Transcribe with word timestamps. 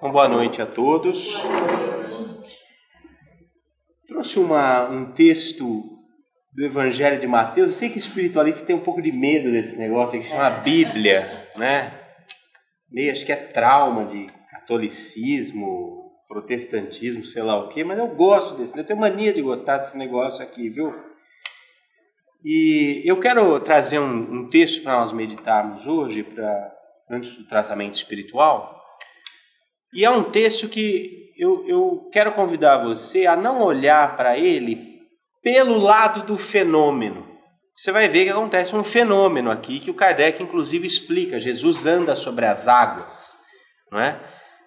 Uma 0.00 0.12
boa 0.12 0.28
noite 0.28 0.62
a 0.62 0.66
todos. 0.66 1.42
Trouxe 4.06 4.38
uma, 4.38 4.88
um 4.88 5.10
texto 5.10 5.82
do 6.52 6.64
Evangelho 6.64 7.18
de 7.18 7.26
Mateus. 7.26 7.72
Eu 7.72 7.74
sei 7.74 7.90
que 7.90 7.98
espiritualista 7.98 8.64
tem 8.64 8.76
um 8.76 8.80
pouco 8.80 9.02
de 9.02 9.10
medo 9.10 9.50
desse 9.50 9.76
negócio 9.76 10.20
que 10.20 10.28
chama 10.28 10.50
Bíblia, 10.50 11.50
né? 11.56 11.92
Meio, 12.88 13.10
acho 13.10 13.26
que 13.26 13.32
é 13.32 13.36
trauma 13.36 14.04
de 14.04 14.28
catolicismo, 14.52 16.12
protestantismo, 16.28 17.24
sei 17.24 17.42
lá 17.42 17.58
o 17.58 17.68
quê, 17.68 17.82
mas 17.82 17.98
eu 17.98 18.06
gosto 18.06 18.56
desse, 18.56 18.78
eu 18.78 18.84
tenho 18.84 19.00
mania 19.00 19.32
de 19.32 19.42
gostar 19.42 19.78
desse 19.78 19.98
negócio 19.98 20.44
aqui, 20.44 20.68
viu? 20.68 20.94
E 22.44 23.02
eu 23.04 23.18
quero 23.18 23.58
trazer 23.58 23.98
um, 23.98 24.42
um 24.42 24.48
texto 24.48 24.84
para 24.84 25.00
nós 25.00 25.12
meditarmos 25.12 25.88
hoje, 25.88 26.22
para 26.22 26.72
antes 27.10 27.36
do 27.36 27.48
tratamento 27.48 27.94
espiritual, 27.94 28.77
e 29.92 30.04
é 30.04 30.10
um 30.10 30.24
texto 30.24 30.68
que 30.68 31.32
eu, 31.38 31.64
eu 31.66 32.08
quero 32.12 32.32
convidar 32.32 32.78
você 32.78 33.26
a 33.26 33.36
não 33.36 33.62
olhar 33.62 34.16
para 34.16 34.36
ele 34.36 34.98
pelo 35.42 35.78
lado 35.78 36.24
do 36.24 36.36
fenômeno. 36.36 37.26
Você 37.76 37.92
vai 37.92 38.08
ver 38.08 38.24
que 38.24 38.30
acontece 38.30 38.74
um 38.74 38.82
fenômeno 38.82 39.50
aqui 39.50 39.78
que 39.78 39.90
o 39.90 39.94
Kardec 39.94 40.42
inclusive 40.42 40.86
explica. 40.86 41.38
Jesus 41.38 41.86
anda 41.86 42.16
sobre 42.16 42.44
as 42.44 42.66
águas, 42.66 43.36
não 43.90 44.00
é? 44.00 44.18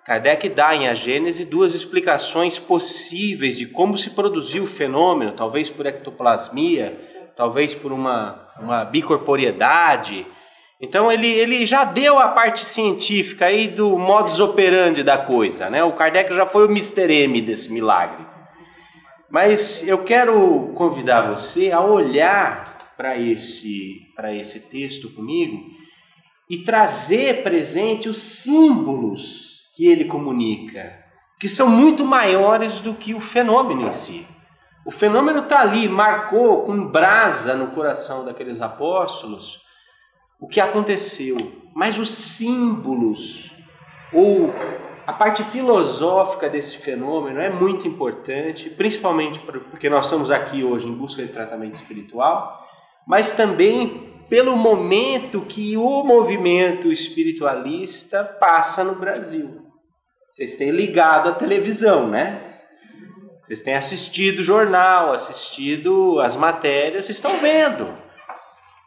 Kardec 0.06 0.50
dá 0.50 0.74
em 0.76 0.88
A 0.88 0.94
Gênese 0.94 1.46
duas 1.46 1.76
explicações 1.76 2.58
possíveis 2.58 3.58
de 3.58 3.68
como 3.68 3.98
se 3.98 4.12
produziu 4.12 4.64
o 4.64 4.68
fenômeno, 4.68 5.34
talvez 5.34 5.70
por 5.70 5.86
ectoplasmia, 5.86 6.98
talvez 7.36 7.76
por 7.76 7.92
uma, 7.92 8.50
uma 8.60 8.84
bicorporiedade, 8.84 10.26
então 10.82 11.12
ele, 11.12 11.28
ele 11.28 11.64
já 11.64 11.84
deu 11.84 12.18
a 12.18 12.30
parte 12.30 12.66
científica 12.66 13.46
aí 13.46 13.68
do 13.68 14.00
modus 14.00 14.40
operandi 14.40 15.04
da 15.04 15.16
coisa, 15.16 15.70
né? 15.70 15.84
O 15.84 15.94
Kardec 15.94 16.34
já 16.34 16.46
foi 16.46 16.66
o 16.66 16.72
Mr. 16.72 17.14
M 17.24 17.40
desse 17.40 17.72
milagre. 17.72 18.26
Mas 19.30 19.88
eu 19.88 20.04
quero 20.04 20.72
convidar 20.74 21.30
você 21.30 21.72
a 21.72 21.82
olhar 21.82 22.78
para 22.98 23.16
esse, 23.16 24.12
para 24.16 24.34
esse 24.34 24.62
texto 24.72 25.10
comigo 25.12 25.58
e 26.50 26.64
trazer 26.64 27.44
presente 27.44 28.10
os 28.10 28.18
símbolos 28.18 29.70
que 29.76 29.88
ele 29.88 30.06
comunica, 30.06 30.92
que 31.40 31.48
são 31.48 31.70
muito 31.70 32.04
maiores 32.04 32.82
do 32.82 32.94
que 32.96 33.14
o 33.14 33.22
fenômeno 33.22 33.86
em 33.86 33.92
si. 33.92 34.28
O 34.84 34.92
fenômeno 34.92 35.40
está 35.40 35.62
ali, 35.62 35.88
marcou 35.88 36.64
com 36.64 36.88
brasa 36.88 37.56
no 37.56 37.68
coração 37.68 38.26
daqueles 38.26 38.62
apóstolos 38.62 39.62
o 40.42 40.48
que 40.48 40.60
aconteceu, 40.60 41.38
mas 41.76 42.00
os 42.00 42.10
símbolos 42.10 43.54
ou 44.12 44.52
a 45.06 45.14
parte 45.14 45.44
filosófica 45.44 46.50
desse 46.50 46.78
fenômeno 46.78 47.40
é 47.40 47.50
muito 47.50 47.88
importante, 47.88 48.70
principalmente 48.70 49.40
porque 49.40 49.88
nós 49.88 50.06
estamos 50.06 50.32
aqui 50.32 50.64
hoje 50.64 50.88
em 50.88 50.94
busca 50.94 51.22
de 51.22 51.32
tratamento 51.32 51.76
espiritual, 51.76 52.68
mas 53.08 53.34
também 53.34 54.10
pelo 54.28 54.56
momento 54.56 55.42
que 55.42 55.78
o 55.78 56.04
movimento 56.04 56.92
espiritualista 56.92 58.24
passa 58.24 58.84
no 58.84 58.96
Brasil. 58.96 59.62
Vocês 60.32 60.56
têm 60.56 60.72
ligado 60.72 61.30
a 61.30 61.34
televisão, 61.34 62.08
né? 62.08 62.42
Vocês 63.38 63.62
têm 63.62 63.76
assistido 63.76 64.40
o 64.40 64.44
jornal, 64.44 65.14
assistido 65.14 66.20
as 66.20 66.36
matérias, 66.36 67.10
estão 67.10 67.38
vendo. 67.40 67.88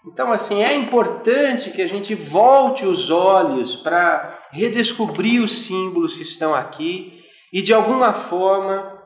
Então, 0.07 0.31
assim, 0.31 0.63
é 0.63 0.75
importante 0.75 1.71
que 1.71 1.81
a 1.81 1.87
gente 1.87 2.15
volte 2.15 2.85
os 2.85 3.11
olhos 3.11 3.75
para 3.75 4.39
redescobrir 4.51 5.43
os 5.43 5.65
símbolos 5.65 6.15
que 6.15 6.23
estão 6.23 6.55
aqui 6.55 7.25
e, 7.51 7.63
de 7.63 7.73
alguma 7.73 8.13
forma, 8.13 9.03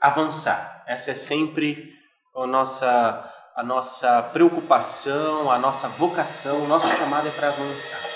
avançar. 0.00 0.84
Essa 0.86 1.10
é 1.10 1.14
sempre 1.14 1.92
a 2.36 2.46
nossa, 2.46 3.32
a 3.56 3.62
nossa 3.64 4.22
preocupação, 4.22 5.50
a 5.50 5.58
nossa 5.58 5.88
vocação, 5.88 6.62
o 6.62 6.68
nosso 6.68 6.94
chamado 6.96 7.26
é 7.26 7.30
para 7.32 7.48
avançar. 7.48 8.13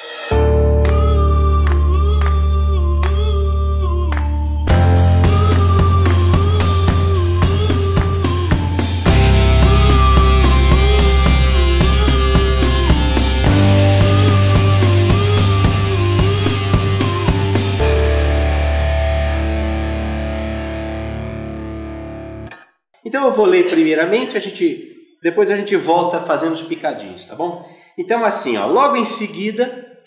Então 23.09 23.25
eu 23.25 23.33
vou 23.33 23.47
ler 23.47 23.71
primeiramente, 23.71 24.37
a 24.37 24.41
gente 24.41 24.95
depois 25.23 25.51
a 25.51 25.57
gente 25.57 25.75
volta 25.75 26.21
fazendo 26.21 26.53
os 26.53 26.63
picadinhos, 26.63 27.25
tá 27.25 27.35
bom? 27.35 27.67
Então 27.97 28.23
assim, 28.23 28.59
ó, 28.59 28.67
logo 28.67 28.97
em 28.97 29.05
seguida, 29.07 29.99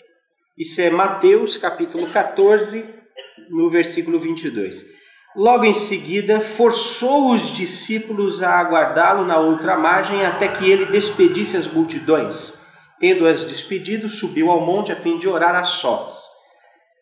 isso 0.56 0.80
é 0.80 0.88
Mateus 0.88 1.56
capítulo 1.56 2.06
14, 2.06 2.84
no 3.50 3.68
versículo 3.68 4.20
22. 4.20 4.84
Logo 5.34 5.64
em 5.64 5.74
seguida, 5.74 6.40
forçou 6.40 7.32
os 7.32 7.50
discípulos 7.50 8.40
a 8.40 8.60
aguardá-lo 8.60 9.26
na 9.26 9.40
outra 9.40 9.76
margem 9.76 10.24
até 10.24 10.46
que 10.46 10.70
ele 10.70 10.86
despedisse 10.86 11.56
as 11.56 11.66
multidões. 11.66 12.54
Tendo-as 13.00 13.42
despedido, 13.42 14.08
subiu 14.08 14.48
ao 14.48 14.64
monte 14.64 14.92
a 14.92 14.96
fim 14.96 15.18
de 15.18 15.26
orar 15.26 15.56
a 15.56 15.64
sós. 15.64 16.31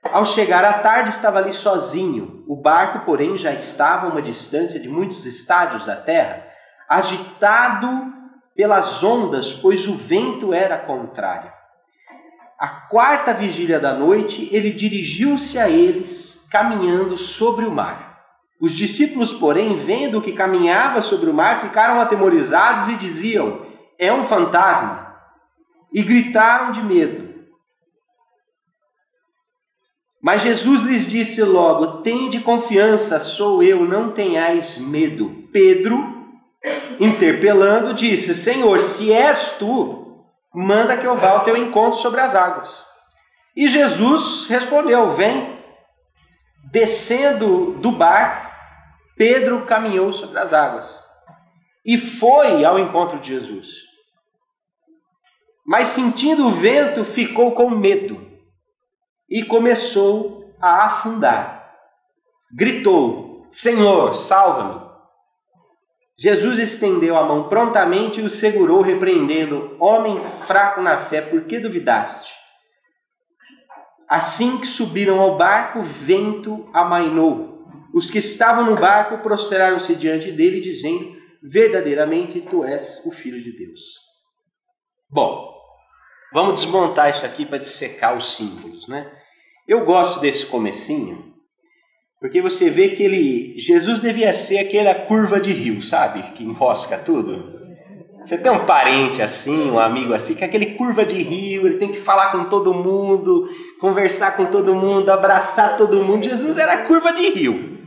Ao 0.03 0.25
chegar 0.25 0.65
à 0.65 0.73
tarde, 0.75 1.11
estava 1.11 1.39
ali 1.39 1.53
sozinho. 1.53 2.43
O 2.49 2.57
barco, 2.57 3.05
porém, 3.05 3.37
já 3.37 3.53
estava 3.53 4.07
a 4.07 4.11
uma 4.11 4.23
distância 4.23 4.81
de 4.81 4.89
muitos 4.89 5.27
estádios 5.27 5.85
da 5.85 5.95
terra, 5.95 6.47
agitado 6.89 8.13
pelas 8.57 9.05
ondas, 9.05 9.53
pois 9.53 9.87
o 9.87 9.95
vento 9.95 10.53
era 10.53 10.79
contrário. 10.79 11.53
A 12.59 12.69
quarta 12.69 13.33
vigília 13.33 13.79
da 13.79 13.95
noite, 13.95 14.49
ele 14.53 14.71
dirigiu-se 14.71 15.59
a 15.59 15.69
eles, 15.69 16.47
caminhando 16.51 17.17
sobre 17.17 17.65
o 17.65 17.71
mar. 17.71 18.11
Os 18.61 18.73
discípulos, 18.73 19.33
porém, 19.33 19.75
vendo 19.75 20.21
que 20.21 20.33
caminhava 20.33 21.01
sobre 21.01 21.31
o 21.31 21.35
mar, 21.35 21.61
ficaram 21.61 22.01
atemorizados 22.01 22.89
e 22.89 22.97
diziam: 22.97 23.63
É 23.99 24.13
um 24.13 24.23
fantasma! 24.23 25.17
E 25.93 26.03
gritaram 26.03 26.71
de 26.71 26.83
medo. 26.83 27.30
Mas 30.23 30.43
Jesus 30.43 30.83
lhes 30.83 31.07
disse 31.07 31.43
logo: 31.43 32.03
Tende 32.03 32.41
confiança, 32.41 33.19
sou 33.19 33.63
eu, 33.63 33.85
não 33.85 34.11
tenhais 34.11 34.77
medo. 34.77 35.49
Pedro, 35.51 35.99
interpelando, 37.01 37.95
disse: 37.95 38.35
Senhor, 38.35 38.79
se 38.81 39.11
és 39.11 39.53
tu, 39.59 40.27
manda 40.55 40.97
que 40.97 41.07
eu 41.07 41.17
vá 41.17 41.31
ao 41.31 41.45
teu 41.45 41.57
encontro 41.57 41.99
sobre 41.99 42.21
as 42.21 42.35
águas. 42.35 42.85
E 43.57 43.67
Jesus 43.67 44.47
respondeu: 44.49 45.09
Vem. 45.09 45.59
Descendo 46.71 47.73
do 47.81 47.91
barco, 47.91 48.49
Pedro 49.17 49.63
caminhou 49.63 50.13
sobre 50.13 50.39
as 50.39 50.53
águas 50.53 51.03
e 51.85 51.99
foi 51.99 52.65
ao 52.65 52.79
encontro 52.79 53.19
de 53.19 53.29
Jesus. 53.29 53.87
Mas 55.67 55.89
sentindo 55.89 56.47
o 56.47 56.53
vento, 56.53 57.05
ficou 57.05 57.53
com 57.53 57.71
medo 57.71 58.30
e 59.31 59.45
começou 59.45 60.55
a 60.61 60.87
afundar. 60.87 61.77
Gritou: 62.53 63.47
Senhor, 63.51 64.15
salva-me. 64.15 64.91
Jesus 66.19 66.59
estendeu 66.59 67.17
a 67.17 67.25
mão 67.25 67.49
prontamente 67.49 68.21
e 68.21 68.25
o 68.25 68.29
segurou, 68.29 68.83
repreendendo: 68.83 69.77
Homem 69.79 70.21
fraco 70.21 70.83
na 70.83 70.99
fé, 70.99 71.23
por 71.23 71.45
que 71.45 71.59
duvidaste? 71.59 72.35
Assim 74.09 74.59
que 74.59 74.67
subiram 74.67 75.21
ao 75.21 75.39
barco, 75.39 75.79
o 75.79 75.83
vento 75.83 76.69
amainou. 76.75 77.65
Os 77.95 78.11
que 78.11 78.19
estavam 78.19 78.65
no 78.65 78.77
barco 78.77 79.19
prostraram-se 79.19 79.95
diante 79.95 80.31
dele, 80.33 80.61
dizendo: 80.61 81.17
Verdadeiramente 81.43 82.41
tu 82.41 82.65
és 82.65 83.03
o 83.07 83.11
Filho 83.11 83.41
de 83.41 83.53
Deus. 83.53 83.81
Bom, 85.09 85.55
vamos 86.33 86.61
desmontar 86.61 87.09
isso 87.09 87.25
aqui 87.25 87.47
para 87.47 87.59
dissecar 87.59 88.17
os 88.17 88.37
símbolos, 88.37 88.87
né? 88.89 89.11
Eu 89.71 89.85
gosto 89.85 90.19
desse 90.19 90.47
comecinho, 90.47 91.33
porque 92.21 92.43
você 92.43 92.69
vê 92.69 92.89
que 92.89 93.05
ele, 93.05 93.55
Jesus 93.57 94.01
devia 94.01 94.33
ser 94.33 94.59
aquela 94.59 94.93
curva 94.93 95.39
de 95.39 95.53
rio, 95.53 95.81
sabe? 95.81 96.25
Que 96.33 96.43
enrosca 96.43 96.99
tudo. 96.99 97.61
Você 98.21 98.37
tem 98.37 98.51
um 98.51 98.67
parente 98.67 99.23
assim, 99.23 99.71
um 99.71 99.79
amigo 99.79 100.13
assim, 100.13 100.35
que 100.35 100.43
é 100.43 100.49
aquele 100.49 100.75
curva 100.75 101.07
de 101.07 101.23
rio, 101.23 101.69
ele 101.69 101.77
tem 101.77 101.93
que 101.93 102.01
falar 102.01 102.33
com 102.33 102.47
todo 102.47 102.75
mundo, 102.75 103.49
conversar 103.81 104.37
com 104.37 104.47
todo 104.47 104.75
mundo, 104.75 105.09
abraçar 105.09 105.77
todo 105.77 106.03
mundo. 106.03 106.25
Jesus 106.25 106.59
era 106.59 106.79
curva 106.79 107.13
de 107.13 107.29
rio. 107.29 107.79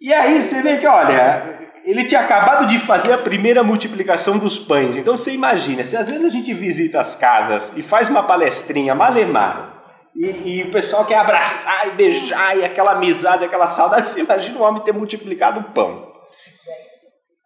E 0.00 0.12
aí 0.12 0.42
você 0.42 0.60
vê 0.60 0.76
que, 0.78 0.88
olha, 0.88 1.70
ele 1.84 2.02
tinha 2.02 2.20
acabado 2.20 2.66
de 2.66 2.80
fazer 2.80 3.12
a 3.12 3.18
primeira 3.18 3.62
multiplicação 3.62 4.36
dos 4.36 4.58
pães. 4.58 4.96
Então 4.96 5.16
você 5.16 5.30
imagina, 5.30 5.84
se 5.84 5.96
às 5.96 6.08
vezes 6.08 6.24
a 6.24 6.30
gente 6.30 6.52
visita 6.52 6.98
as 6.98 7.14
casas 7.14 7.72
e 7.76 7.80
faz 7.80 8.08
uma 8.08 8.24
palestrinha 8.24 8.92
malemar, 8.92 9.77
E, 10.14 10.26
e, 10.26 10.62
o 10.64 10.70
pessoal 10.70 11.04
quer 11.04 11.18
abraçar 11.18 11.88
e 11.88 11.90
beijar, 11.92 12.56
e 12.56 12.64
aquela 12.64 12.92
amizade, 12.92 13.44
aquela 13.44 13.66
saudade. 13.66 14.06
Você 14.06 14.20
imagina 14.20 14.58
o 14.58 14.62
homem 14.62 14.82
ter 14.82 14.92
multiplicado 14.92 15.60
o 15.60 15.64
pão. 15.64 16.12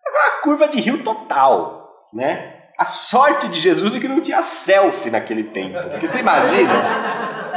É 0.06 0.10
uma 0.10 0.40
curva 0.42 0.68
de 0.68 0.80
rio 0.80 1.02
total, 1.02 2.02
né? 2.12 2.60
A 2.78 2.84
sorte 2.84 3.48
de 3.48 3.60
Jesus 3.60 3.94
é 3.94 4.00
que 4.00 4.08
não 4.08 4.20
tinha 4.20 4.40
selfie 4.42 5.10
naquele 5.10 5.44
tempo. 5.44 5.78
Porque 5.90 6.06
você 6.06 6.20
imagina, 6.20 6.72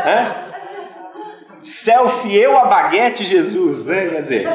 né? 0.05 0.51
Selfie, 1.59 2.35
eu, 2.35 2.57
a 2.57 2.65
baguete, 2.65 3.23
Jesus, 3.23 3.85
né? 3.85 4.09
Quer 4.09 4.21
dizer. 4.21 4.47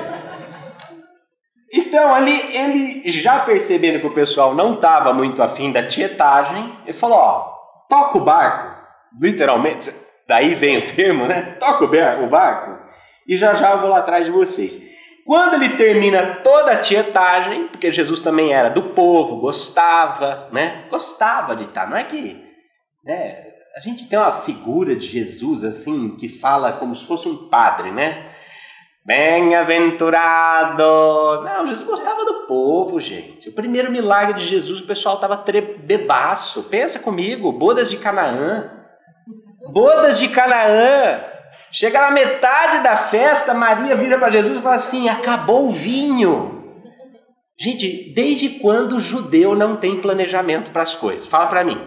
Então, 1.73 2.15
ali, 2.15 2.57
ele 2.57 3.09
já 3.11 3.41
percebendo 3.41 4.01
que 4.01 4.07
o 4.07 4.15
pessoal 4.15 4.55
não 4.55 4.75
estava 4.75 5.13
muito 5.13 5.43
afim 5.43 5.73
da 5.73 5.83
tietagem, 5.83 6.73
ele 6.85 6.93
falou: 6.93 7.19
Ó, 7.19 7.53
toca 7.89 8.19
o 8.19 8.25
barco, 8.25 8.77
literalmente, 9.21 9.93
daí 10.31 10.55
vem 10.55 10.79
o 10.79 10.87
termo, 10.87 11.27
né? 11.27 11.57
Toca 11.59 11.85
o 11.85 12.29
barco 12.29 12.79
e 13.27 13.35
já 13.35 13.53
já 13.53 13.73
eu 13.73 13.79
vou 13.79 13.91
lá 13.91 13.99
atrás 13.99 14.25
de 14.25 14.31
vocês. 14.31 14.81
Quando 15.27 15.55
ele 15.55 15.71
termina 15.71 16.37
toda 16.37 16.71
a 16.73 16.77
tietagem, 16.77 17.67
porque 17.67 17.91
Jesus 17.91 18.21
também 18.21 18.53
era 18.53 18.71
do 18.71 18.81
povo, 18.83 19.41
gostava, 19.41 20.49
né? 20.53 20.85
Gostava 20.89 21.57
de 21.57 21.65
estar, 21.65 21.91
não 21.91 21.97
é 21.97 22.05
que. 22.05 22.41
Né? 23.05 23.45
A 23.77 23.81
gente 23.81 24.07
tem 24.09 24.17
uma 24.19 24.31
figura 24.31 24.95
de 24.95 25.05
Jesus 25.05 25.65
assim, 25.65 26.17
que 26.17 26.29
fala 26.29 26.75
como 26.75 26.95
se 26.95 27.05
fosse 27.05 27.29
um 27.29 27.49
padre, 27.49 27.91
né? 27.91 28.31
Bem-aventurado! 29.05 30.83
Não, 31.43 31.67
Jesus 31.67 31.85
gostava 31.87 32.25
do 32.25 32.47
povo, 32.47 33.01
gente. 33.01 33.49
O 33.49 33.53
primeiro 33.53 33.91
milagre 33.91 34.35
de 34.35 34.47
Jesus, 34.47 34.81
o 34.81 34.87
pessoal 34.87 35.17
estava 35.17 35.43
bebaço. 35.83 36.65
Pensa 36.65 37.01
comigo, 37.01 37.51
bodas 37.53 37.91
de 37.91 37.97
Canaã. 37.97 38.80
Bodas 39.73 40.19
de 40.19 40.29
Canaã. 40.29 41.21
Chega 41.73 42.01
na 42.01 42.11
metade 42.11 42.83
da 42.83 42.97
festa, 42.97 43.55
Maria 43.55 43.95
vira 43.95 44.19
para 44.19 44.31
Jesus 44.31 44.59
e 44.59 44.63
fala 44.63 44.75
assim: 44.75 45.09
acabou 45.09 45.69
o 45.69 45.71
vinho. 45.71 46.59
Gente, 47.59 48.13
desde 48.15 48.49
quando 48.49 48.97
o 48.97 49.01
judeu 49.01 49.55
não 49.55 49.77
tem 49.77 50.01
planejamento 50.01 50.71
para 50.71 50.83
as 50.83 50.95
coisas? 50.95 51.27
Fala 51.27 51.47
para 51.47 51.63
mim. 51.63 51.81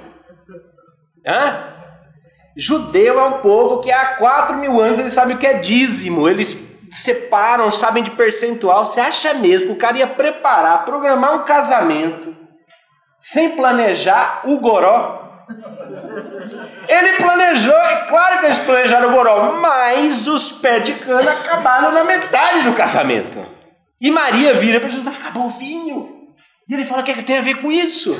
Hã? 1.27 1.73
Judeu 2.55 3.19
é 3.19 3.23
um 3.23 3.41
povo 3.41 3.81
que 3.81 3.91
há 3.91 4.15
quatro 4.15 4.55
mil 4.57 4.79
anos 4.79 4.99
eles 4.99 5.13
sabem 5.13 5.35
o 5.35 5.39
que 5.39 5.47
é 5.47 5.55
dízimo, 5.55 6.29
eles 6.29 6.77
separam, 6.91 7.71
sabem 7.71 8.03
de 8.03 8.11
percentual. 8.11 8.85
Você 8.85 8.99
acha 8.99 9.33
mesmo 9.33 9.67
que 9.67 9.73
o 9.73 9.77
cara 9.77 9.97
ia 9.97 10.07
preparar, 10.07 10.85
programar 10.85 11.33
um 11.33 11.43
casamento 11.43 12.35
sem 13.19 13.55
planejar 13.55 14.41
o 14.45 14.59
goró? 14.59 15.22
Ele 16.87 17.17
planejou, 17.17 17.75
é 17.75 18.05
claro 18.07 18.39
que 18.39 18.45
eles 18.45 18.59
planejaram 18.59 19.09
o 19.09 19.11
goró, 19.11 19.59
mas 19.59 20.27
os 20.27 20.51
pés 20.51 20.83
de 20.83 20.93
cana 20.93 21.31
acabaram 21.31 21.91
na 21.91 22.03
metade 22.03 22.63
do 22.63 22.73
casamento. 22.73 23.45
E 23.99 24.11
Maria 24.11 24.53
vira 24.53 24.79
para 24.79 24.89
Jesus: 24.89 25.07
acabou 25.07 25.45
o 25.45 25.49
vinho. 25.49 26.33
E 26.67 26.73
ele 26.73 26.85
fala: 26.85 27.01
o 27.01 27.05
que, 27.05 27.11
é 27.11 27.15
que 27.15 27.23
tem 27.23 27.37
a 27.37 27.41
ver 27.41 27.61
com 27.61 27.71
isso? 27.71 28.17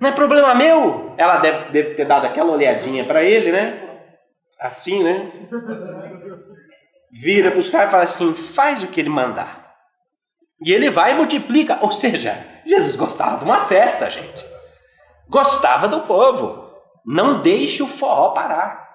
Não 0.00 0.10
é 0.10 0.12
problema 0.12 0.54
meu. 0.54 1.14
Ela 1.16 1.38
deve, 1.38 1.70
deve 1.70 1.94
ter 1.94 2.04
dado 2.04 2.26
aquela 2.26 2.52
olhadinha 2.52 3.04
para 3.04 3.22
ele, 3.22 3.52
né? 3.52 3.80
Assim, 4.60 5.02
né? 5.02 5.30
Vira 7.12 7.50
para 7.50 7.60
os 7.60 7.70
caras 7.70 7.88
e 7.88 7.90
fala 7.92 8.02
assim: 8.02 8.34
faz 8.34 8.82
o 8.82 8.88
que 8.88 9.00
ele 9.00 9.08
mandar. 9.08 9.64
E 10.64 10.72
ele 10.72 10.90
vai 10.90 11.12
e 11.12 11.14
multiplica. 11.14 11.78
Ou 11.80 11.92
seja, 11.92 12.36
Jesus 12.66 12.96
gostava 12.96 13.38
de 13.38 13.44
uma 13.44 13.60
festa, 13.60 14.10
gente. 14.10 14.44
Gostava 15.34 15.88
do 15.88 16.02
povo. 16.02 16.70
Não 17.04 17.42
deixe 17.42 17.82
o 17.82 17.88
forró 17.88 18.28
parar. 18.28 18.88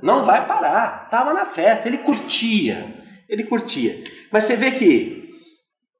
Não 0.00 0.24
vai 0.24 0.46
parar. 0.46 1.06
Estava 1.06 1.34
na 1.34 1.44
festa, 1.44 1.88
ele 1.88 1.98
curtia. 1.98 3.04
Ele 3.28 3.42
curtia. 3.42 4.04
Mas 4.30 4.44
você 4.44 4.54
vê 4.54 4.70
que 4.70 5.28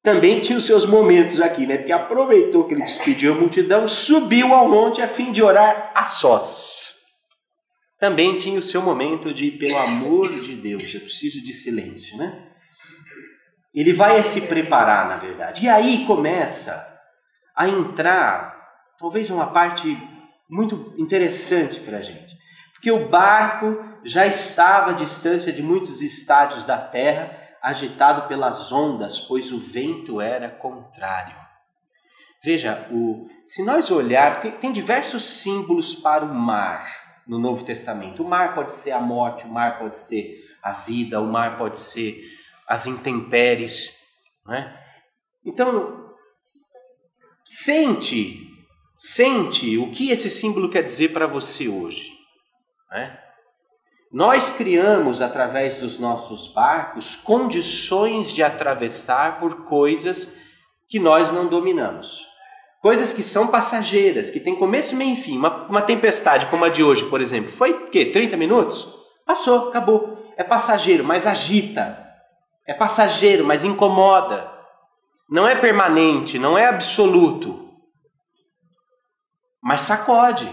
também 0.05 0.39
tinha 0.39 0.57
os 0.57 0.65
seus 0.65 0.87
momentos 0.87 1.41
aqui, 1.41 1.67
né? 1.67 1.79
Porque 1.79 1.91
aproveitou 1.91 2.63
que 2.63 2.75
ele 2.75 2.85
despediu 2.85 3.33
a 3.33 3.37
multidão, 3.37 3.89
subiu 3.89 4.55
ao 4.55 4.69
monte 4.69 5.03
a 5.03 5.09
fim 5.09 5.33
de 5.33 5.43
orar 5.43 5.91
a 5.97 6.05
sós. 6.05 6.95
Também 7.99 8.37
tinha 8.37 8.61
o 8.61 8.63
seu 8.63 8.81
momento 8.81 9.35
de, 9.35 9.51
pelo 9.51 9.79
amor 9.79 10.29
de 10.43 10.55
Deus, 10.55 10.95
eu 10.95 11.01
preciso 11.01 11.45
de 11.45 11.53
silêncio, 11.53 12.17
né? 12.17 12.53
Ele 13.75 13.93
vai 13.93 14.23
se 14.23 14.43
preparar, 14.43 15.09
na 15.09 15.17
verdade. 15.17 15.65
E 15.65 15.69
aí 15.69 16.07
começa 16.07 16.87
a 17.57 17.69
entrar 17.69 18.56
talvez 18.99 19.31
uma 19.31 19.47
parte 19.47 19.97
muito 20.49 20.95
interessante 20.97 21.81
para 21.81 21.99
a 21.99 22.03
gente. 22.03 22.37
Porque 22.73 22.91
o 22.91 23.09
barco 23.09 23.83
já 24.05 24.27
estava 24.27 24.91
à 24.91 24.95
distância 24.95 25.53
de 25.53 25.63
muitos 25.63 26.03
estádios 26.03 26.65
da 26.65 26.79
terra, 26.79 27.37
agitado 27.63 28.29
pelas 28.29 28.71
ondas, 28.71 29.19
pois 29.19 29.51
o 29.51 29.59
vento 29.59 30.21
era 30.21 30.49
contrário. 30.49 31.37
Veja, 32.45 32.87
o, 32.93 33.27
se 33.45 33.65
nós 33.65 33.91
olharmos, 33.91 34.39
tem, 34.39 34.53
tem 34.53 34.73
diversos 34.73 35.25
símbolos 35.25 35.95
para 35.95 36.25
o 36.25 36.35
mar 36.35 36.87
no 37.27 37.39
Novo 37.39 37.65
Testamento. 37.65 38.23
O 38.23 38.29
mar 38.29 38.55
pode 38.55 38.73
ser 38.73 38.93
a 38.93 39.01
morte, 39.01 39.47
o 39.47 39.49
mar 39.49 39.79
pode 39.79 39.99
ser 39.99 40.45
a 40.63 40.71
vida, 40.71 41.21
o 41.21 41.27
mar 41.27 41.59
pode 41.59 41.79
ser 41.79 42.23
as 42.69 42.87
intempéries. 42.87 43.97
Né? 44.47 44.79
Então, 45.45 46.15
sente 47.45 48.56
Sente 48.97 49.77
o 49.77 49.91
que 49.91 50.11
esse 50.11 50.31
símbolo 50.31 50.71
quer 50.71 50.83
dizer 50.83 51.13
para 51.13 51.27
você 51.27 51.69
hoje. 51.69 52.13
Né? 52.91 53.19
Nós 54.11 54.49
criamos, 54.49 55.21
através 55.21 55.79
dos 55.79 55.99
nossos 55.99 56.49
barcos, 56.49 57.15
condições 57.15 58.33
de 58.33 58.43
atravessar 58.43 59.37
por 59.37 59.65
coisas 59.65 60.35
que 60.89 60.99
nós 60.99 61.31
não 61.31 61.47
dominamos. 61.47 62.27
Coisas 62.81 63.13
que 63.13 63.23
são 63.23 63.49
passageiras, 63.49 64.31
que 64.31 64.41
têm 64.41 64.55
começo, 64.55 64.97
meio 64.97 65.13
e 65.13 65.17
fim. 65.17 65.37
Uma, 65.37 65.67
uma 65.67 65.83
tempestade 65.83 66.47
como 66.47 66.65
a 66.65 66.71
de 66.71 66.83
hoje, 66.83 67.05
por 67.07 67.21
exemplo, 67.21 67.51
foi 67.51 67.73
o 67.73 67.85
quê? 67.91 68.07
30 68.07 68.37
minutos? 68.37 68.95
Passou, 69.27 69.69
acabou. 69.69 70.33
É 70.39 70.45
passageiro, 70.45 71.05
mas 71.05 71.27
agita. 71.27 72.03
É 72.67 72.73
passageiro, 72.73 73.45
mas 73.45 73.65
incomoda. 73.65 74.51
Não 75.29 75.47
é 75.47 75.55
permanente, 75.55 76.39
não 76.39 76.57
é 76.57 76.67
absoluto 76.67 77.66
mas 79.67 79.81
sacode. 79.81 80.49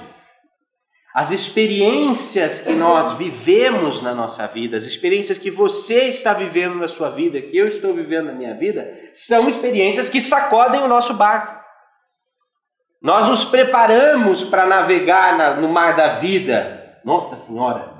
As 1.13 1.29
experiências 1.29 2.61
que 2.61 2.71
nós 2.71 3.13
vivemos 3.13 4.01
na 4.01 4.15
nossa 4.15 4.47
vida, 4.47 4.75
as 4.75 4.85
experiências 4.85 5.37
que 5.37 5.51
você 5.51 6.05
está 6.05 6.33
vivendo 6.33 6.73
na 6.73 6.87
sua 6.87 7.11
vida, 7.11 7.39
que 7.39 7.55
eu 7.55 7.67
estou 7.67 7.93
vivendo 7.93 8.25
na 8.25 8.31
minha 8.33 8.55
vida, 8.55 8.91
são 9.13 9.47
experiências 9.47 10.09
que 10.09 10.19
sacodem 10.19 10.81
o 10.81 10.87
nosso 10.87 11.13
barco. 11.13 11.63
Nós 12.99 13.27
nos 13.27 13.45
preparamos 13.45 14.43
para 14.43 14.65
navegar 14.65 15.37
na, 15.37 15.53
no 15.57 15.69
mar 15.69 15.95
da 15.95 16.07
vida. 16.07 16.99
Nossa 17.05 17.35
Senhora, 17.35 17.93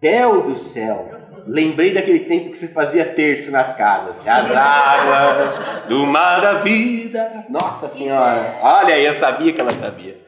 Bel 0.00 0.40
do 0.40 0.56
céu, 0.56 1.21
Lembrei 1.46 1.92
daquele 1.92 2.20
tempo 2.20 2.50
que 2.50 2.58
se 2.58 2.72
fazia 2.72 3.04
terço 3.04 3.50
nas 3.50 3.74
casas. 3.76 4.26
As 4.26 4.50
águas 4.50 5.60
do 5.88 6.06
mar 6.06 6.40
da 6.40 6.54
vida. 6.54 7.44
Nossa 7.48 7.88
Senhora. 7.88 8.58
Olha 8.62 8.98
eu 8.98 9.12
sabia 9.12 9.52
que 9.52 9.60
ela 9.60 9.74
sabia. 9.74 10.22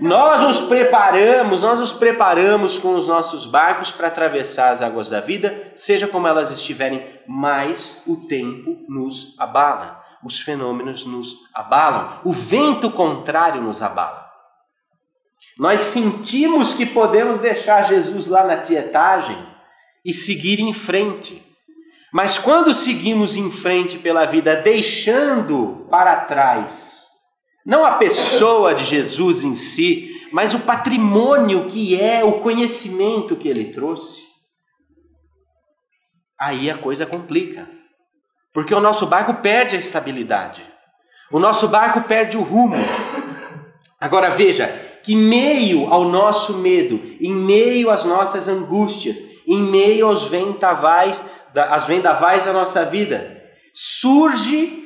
Nós 0.00 0.40
nos 0.40 0.60
preparamos, 0.62 1.60
nós 1.62 1.78
nos 1.78 1.92
preparamos 1.92 2.78
com 2.78 2.94
os 2.94 3.06
nossos 3.06 3.44
barcos 3.44 3.90
para 3.90 4.06
atravessar 4.06 4.70
as 4.70 4.80
águas 4.80 5.10
da 5.10 5.20
vida, 5.20 5.70
seja 5.74 6.06
como 6.06 6.26
elas 6.26 6.50
estiverem, 6.50 7.04
mas 7.26 8.02
o 8.06 8.16
tempo 8.16 8.78
nos 8.88 9.34
abala, 9.38 10.02
os 10.24 10.40
fenômenos 10.40 11.04
nos 11.04 11.34
abalam, 11.54 12.20
o 12.24 12.32
vento 12.32 12.90
contrário 12.90 13.60
nos 13.60 13.82
abala. 13.82 14.30
Nós 15.58 15.80
sentimos 15.80 16.72
que 16.72 16.86
podemos 16.86 17.36
deixar 17.36 17.82
Jesus 17.82 18.26
lá 18.26 18.44
na 18.44 18.56
tietagem, 18.56 19.36
e 20.04 20.12
seguir 20.12 20.60
em 20.60 20.72
frente. 20.72 21.42
Mas 22.12 22.38
quando 22.38 22.74
seguimos 22.74 23.36
em 23.36 23.50
frente 23.50 23.98
pela 23.98 24.24
vida, 24.24 24.56
deixando 24.56 25.86
para 25.90 26.16
trás, 26.16 27.04
não 27.64 27.84
a 27.84 27.92
pessoa 27.92 28.74
de 28.74 28.84
Jesus 28.84 29.44
em 29.44 29.54
si, 29.54 30.10
mas 30.32 30.54
o 30.54 30.60
patrimônio 30.60 31.66
que 31.66 32.00
é 32.00 32.24
o 32.24 32.40
conhecimento 32.40 33.36
que 33.36 33.48
ele 33.48 33.66
trouxe, 33.66 34.22
aí 36.38 36.70
a 36.70 36.78
coisa 36.78 37.06
complica. 37.06 37.68
Porque 38.52 38.74
o 38.74 38.80
nosso 38.80 39.06
barco 39.06 39.34
perde 39.34 39.76
a 39.76 39.78
estabilidade, 39.78 40.62
o 41.30 41.38
nosso 41.38 41.68
barco 41.68 42.00
perde 42.02 42.36
o 42.36 42.42
rumo. 42.42 42.76
Agora 44.00 44.30
veja, 44.30 44.89
que 45.02 45.16
meio 45.16 45.92
ao 45.92 46.04
nosso 46.04 46.58
medo, 46.58 47.00
em 47.20 47.32
meio 47.32 47.90
às 47.90 48.04
nossas 48.04 48.48
angústias, 48.48 49.22
em 49.46 49.58
meio 49.58 50.06
aos 50.06 50.26
vendavais, 50.26 51.22
às 51.54 51.86
vendavais 51.86 52.44
da 52.44 52.52
nossa 52.52 52.84
vida, 52.84 53.42
surge 53.74 54.80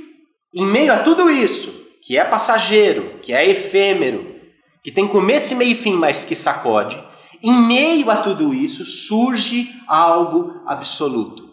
em 0.54 0.66
meio 0.66 0.92
a 0.92 0.99
tudo 0.99 1.30
isso, 1.30 1.73
que 2.02 2.16
é 2.16 2.25
passageiro, 2.25 3.18
que 3.21 3.33
é 3.33 3.49
efêmero, 3.49 4.35
que 4.83 4.92
tem 4.92 5.09
começo, 5.09 5.56
meio 5.56 5.73
e 5.73 5.75
fim, 5.75 5.94
mas 5.94 6.25
que 6.25 6.35
sacode, 6.35 7.02
em 7.42 7.52
meio 7.66 8.11
a 8.11 8.16
tudo 8.18 8.54
isso, 8.54 8.85
surge 8.85 9.68
algo 9.87 10.62
absoluto. 10.66 11.44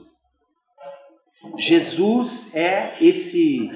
Jesus 1.57 2.53
é 2.55 2.93
esse 3.01 3.69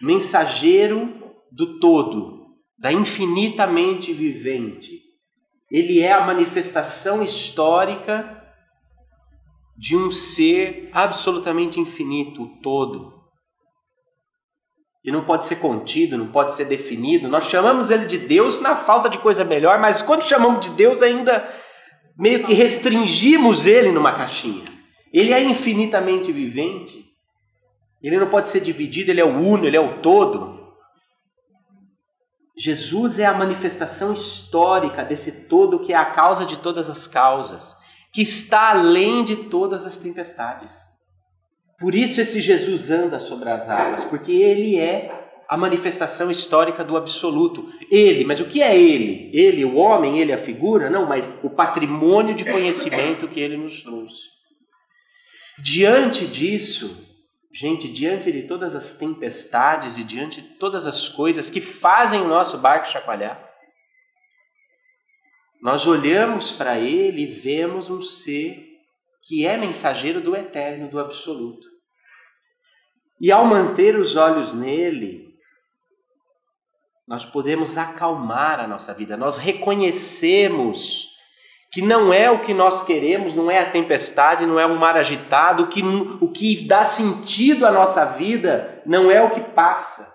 mensageiro 0.00 1.14
do 1.52 1.78
todo, 1.78 2.39
da 2.80 2.90
infinitamente 2.90 4.10
vivente. 4.14 5.02
Ele 5.70 6.00
é 6.00 6.12
a 6.12 6.24
manifestação 6.24 7.22
histórica 7.22 8.38
de 9.76 9.96
um 9.96 10.10
ser 10.10 10.88
absolutamente 10.92 11.78
infinito, 11.78 12.42
o 12.42 12.60
todo. 12.60 13.20
Que 15.02 15.10
não 15.10 15.24
pode 15.24 15.44
ser 15.44 15.56
contido, 15.56 16.16
não 16.16 16.28
pode 16.28 16.54
ser 16.54 16.64
definido. 16.64 17.28
Nós 17.28 17.46
chamamos 17.46 17.90
ele 17.90 18.06
de 18.06 18.18
Deus 18.18 18.60
na 18.60 18.74
falta 18.74 19.08
de 19.08 19.18
coisa 19.18 19.44
melhor, 19.44 19.78
mas 19.78 20.02
quando 20.02 20.22
chamamos 20.22 20.66
de 20.66 20.70
Deus, 20.72 21.02
ainda 21.02 21.48
meio 22.18 22.42
que 22.42 22.54
restringimos 22.54 23.66
ele 23.66 23.92
numa 23.92 24.12
caixinha. 24.12 24.64
Ele 25.12 25.32
é 25.32 25.42
infinitamente 25.42 26.32
vivente. 26.32 27.04
Ele 28.02 28.18
não 28.18 28.28
pode 28.28 28.48
ser 28.48 28.60
dividido, 28.60 29.10
ele 29.10 29.20
é 29.20 29.24
o 29.24 29.38
uno, 29.38 29.66
ele 29.66 29.76
é 29.76 29.80
o 29.80 30.00
todo. 30.00 30.59
Jesus 32.60 33.18
é 33.18 33.24
a 33.24 33.32
manifestação 33.32 34.12
histórica 34.12 35.02
desse 35.02 35.48
todo 35.48 35.78
que 35.78 35.94
é 35.94 35.96
a 35.96 36.04
causa 36.04 36.44
de 36.44 36.58
todas 36.58 36.90
as 36.90 37.06
causas, 37.06 37.74
que 38.12 38.20
está 38.20 38.72
além 38.72 39.24
de 39.24 39.34
todas 39.34 39.86
as 39.86 39.96
tempestades. 39.96 40.90
Por 41.78 41.94
isso 41.94 42.20
esse 42.20 42.38
Jesus 42.38 42.90
anda 42.90 43.18
sobre 43.18 43.48
as 43.48 43.70
águas, 43.70 44.04
porque 44.04 44.32
ele 44.32 44.78
é 44.78 45.10
a 45.48 45.56
manifestação 45.56 46.30
histórica 46.30 46.84
do 46.84 46.98
absoluto. 46.98 47.66
Ele, 47.90 48.26
mas 48.26 48.40
o 48.40 48.44
que 48.44 48.60
é 48.60 48.78
ele? 48.78 49.30
Ele, 49.32 49.64
o 49.64 49.76
homem, 49.76 50.18
ele, 50.18 50.30
a 50.30 50.36
figura? 50.36 50.90
Não, 50.90 51.06
mas 51.06 51.30
o 51.42 51.48
patrimônio 51.48 52.34
de 52.34 52.44
conhecimento 52.44 53.26
que 53.26 53.40
ele 53.40 53.56
nos 53.56 53.80
trouxe. 53.80 54.24
Diante 55.62 56.26
disso, 56.26 57.09
Gente, 57.52 57.88
diante 57.88 58.30
de 58.30 58.44
todas 58.44 58.76
as 58.76 58.92
tempestades 58.92 59.98
e 59.98 60.04
diante 60.04 60.40
de 60.40 60.48
todas 60.50 60.86
as 60.86 61.08
coisas 61.08 61.50
que 61.50 61.60
fazem 61.60 62.20
o 62.20 62.28
nosso 62.28 62.58
barco 62.58 62.86
chacoalhar, 62.86 63.50
nós 65.60 65.86
olhamos 65.86 66.52
para 66.52 66.78
ele 66.78 67.22
e 67.22 67.26
vemos 67.26 67.90
um 67.90 68.00
ser 68.00 68.66
que 69.22 69.46
é 69.46 69.56
mensageiro 69.56 70.20
do 70.20 70.34
eterno, 70.34 70.88
do 70.88 70.98
absoluto. 70.98 71.68
E 73.20 73.30
ao 73.30 73.44
manter 73.44 73.96
os 73.96 74.16
olhos 74.16 74.54
nele, 74.54 75.34
nós 77.06 77.24
podemos 77.24 77.76
acalmar 77.76 78.60
a 78.60 78.66
nossa 78.66 78.94
vida, 78.94 79.16
nós 79.16 79.36
reconhecemos 79.36 81.09
que 81.70 81.80
não 81.80 82.12
é 82.12 82.30
o 82.30 82.40
que 82.40 82.52
nós 82.52 82.82
queremos, 82.82 83.34
não 83.34 83.50
é 83.50 83.60
a 83.60 83.70
tempestade, 83.70 84.44
não 84.44 84.58
é 84.58 84.66
o 84.66 84.78
mar 84.78 84.96
agitado, 84.96 85.64
o 85.64 85.68
que, 85.68 85.82
o 85.82 86.30
que 86.30 86.66
dá 86.66 86.82
sentido 86.82 87.64
à 87.64 87.70
nossa 87.70 88.04
vida 88.04 88.82
não 88.84 89.10
é 89.10 89.22
o 89.22 89.30
que 89.30 89.40
passa, 89.40 90.12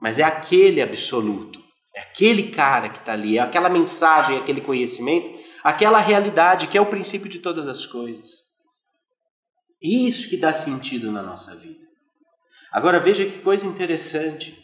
mas 0.00 0.18
é 0.18 0.24
aquele 0.24 0.82
absoluto, 0.82 1.60
é 1.94 2.00
aquele 2.00 2.50
cara 2.50 2.88
que 2.88 2.98
está 2.98 3.12
ali, 3.12 3.38
é 3.38 3.40
aquela 3.40 3.68
mensagem, 3.68 4.36
é 4.36 4.40
aquele 4.40 4.60
conhecimento, 4.60 5.30
aquela 5.62 6.00
realidade 6.00 6.66
que 6.66 6.76
é 6.76 6.80
o 6.80 6.86
princípio 6.86 7.28
de 7.28 7.38
todas 7.38 7.68
as 7.68 7.86
coisas. 7.86 8.50
Isso 9.80 10.28
que 10.28 10.36
dá 10.36 10.52
sentido 10.52 11.10
na 11.10 11.22
nossa 11.22 11.54
vida. 11.56 11.86
Agora 12.70 13.00
veja 13.00 13.24
que 13.24 13.38
coisa 13.38 13.66
interessante. 13.66 14.59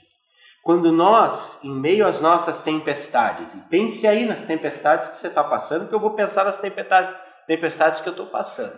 Quando 0.67 0.91
nós, 0.91 1.61
em 1.63 1.71
meio 1.71 2.05
às 2.05 2.19
nossas 2.19 2.61
tempestades, 2.61 3.55
e 3.55 3.59
pense 3.69 4.05
aí 4.05 4.27
nas 4.27 4.47
tempestades 4.47 5.07
que 5.07 5.17
você 5.17 5.29
está 5.29 5.45
passando, 5.45 5.89
que 5.89 5.95
eu 5.95 6.01
vou 6.01 6.11
pensar 6.11 6.45
nas 6.45 6.59
tempestades, 6.59 7.15
tempestades 7.47 8.01
que 8.01 8.09
eu 8.09 8.11
estou 8.11 8.27
passando. 8.27 8.77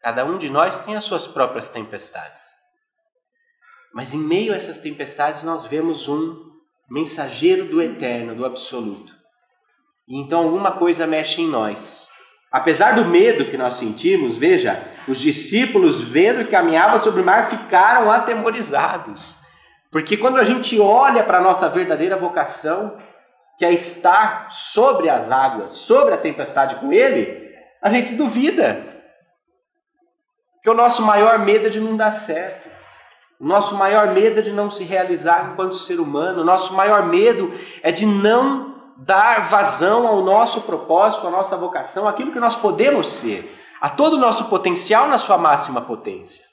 Cada 0.00 0.24
um 0.24 0.38
de 0.38 0.48
nós 0.48 0.82
tem 0.86 0.96
as 0.96 1.04
suas 1.04 1.28
próprias 1.28 1.68
tempestades. 1.68 2.54
Mas 3.92 4.14
em 4.14 4.18
meio 4.18 4.54
a 4.54 4.56
essas 4.56 4.78
tempestades, 4.78 5.42
nós 5.42 5.66
vemos 5.66 6.08
um 6.08 6.38
mensageiro 6.88 7.66
do 7.66 7.82
eterno, 7.82 8.34
do 8.34 8.46
absoluto. 8.46 9.14
E 10.08 10.18
então 10.18 10.44
alguma 10.44 10.72
coisa 10.72 11.06
mexe 11.06 11.42
em 11.42 11.48
nós. 11.48 12.08
Apesar 12.50 12.94
do 12.94 13.04
medo 13.04 13.44
que 13.44 13.58
nós 13.58 13.74
sentimos, 13.74 14.38
veja, 14.38 14.90
os 15.06 15.18
discípulos, 15.18 16.00
vendo 16.00 16.46
que 16.46 16.50
caminhava 16.50 16.98
sobre 16.98 17.20
o 17.20 17.24
mar, 17.26 17.50
ficaram 17.50 18.10
atemorizados. 18.10 19.43
Porque 19.94 20.16
quando 20.16 20.38
a 20.38 20.44
gente 20.44 20.80
olha 20.80 21.22
para 21.22 21.38
a 21.38 21.40
nossa 21.40 21.68
verdadeira 21.68 22.16
vocação, 22.16 22.96
que 23.56 23.64
é 23.64 23.72
estar 23.72 24.48
sobre 24.50 25.08
as 25.08 25.30
águas, 25.30 25.70
sobre 25.70 26.12
a 26.12 26.16
tempestade 26.16 26.74
com 26.74 26.92
Ele, 26.92 27.48
a 27.80 27.88
gente 27.88 28.16
duvida. 28.16 28.84
Que 30.64 30.68
o 30.68 30.74
nosso 30.74 31.00
maior 31.02 31.38
medo 31.38 31.68
é 31.68 31.70
de 31.70 31.78
não 31.78 31.96
dar 31.96 32.10
certo. 32.10 32.68
O 33.38 33.46
nosso 33.46 33.76
maior 33.76 34.08
medo 34.08 34.40
é 34.40 34.42
de 34.42 34.50
não 34.50 34.68
se 34.68 34.82
realizar 34.82 35.50
enquanto 35.52 35.76
ser 35.76 36.00
humano. 36.00 36.42
O 36.42 36.44
nosso 36.44 36.74
maior 36.74 37.06
medo 37.06 37.52
é 37.80 37.92
de 37.92 38.04
não 38.04 38.74
dar 38.96 39.42
vazão 39.42 40.08
ao 40.08 40.22
nosso 40.22 40.62
propósito, 40.62 41.28
à 41.28 41.30
nossa 41.30 41.56
vocação, 41.56 42.08
aquilo 42.08 42.32
que 42.32 42.40
nós 42.40 42.56
podemos 42.56 43.06
ser, 43.06 43.48
a 43.80 43.88
todo 43.88 44.14
o 44.14 44.20
nosso 44.20 44.46
potencial 44.46 45.06
na 45.06 45.18
sua 45.18 45.38
máxima 45.38 45.80
potência. 45.82 46.52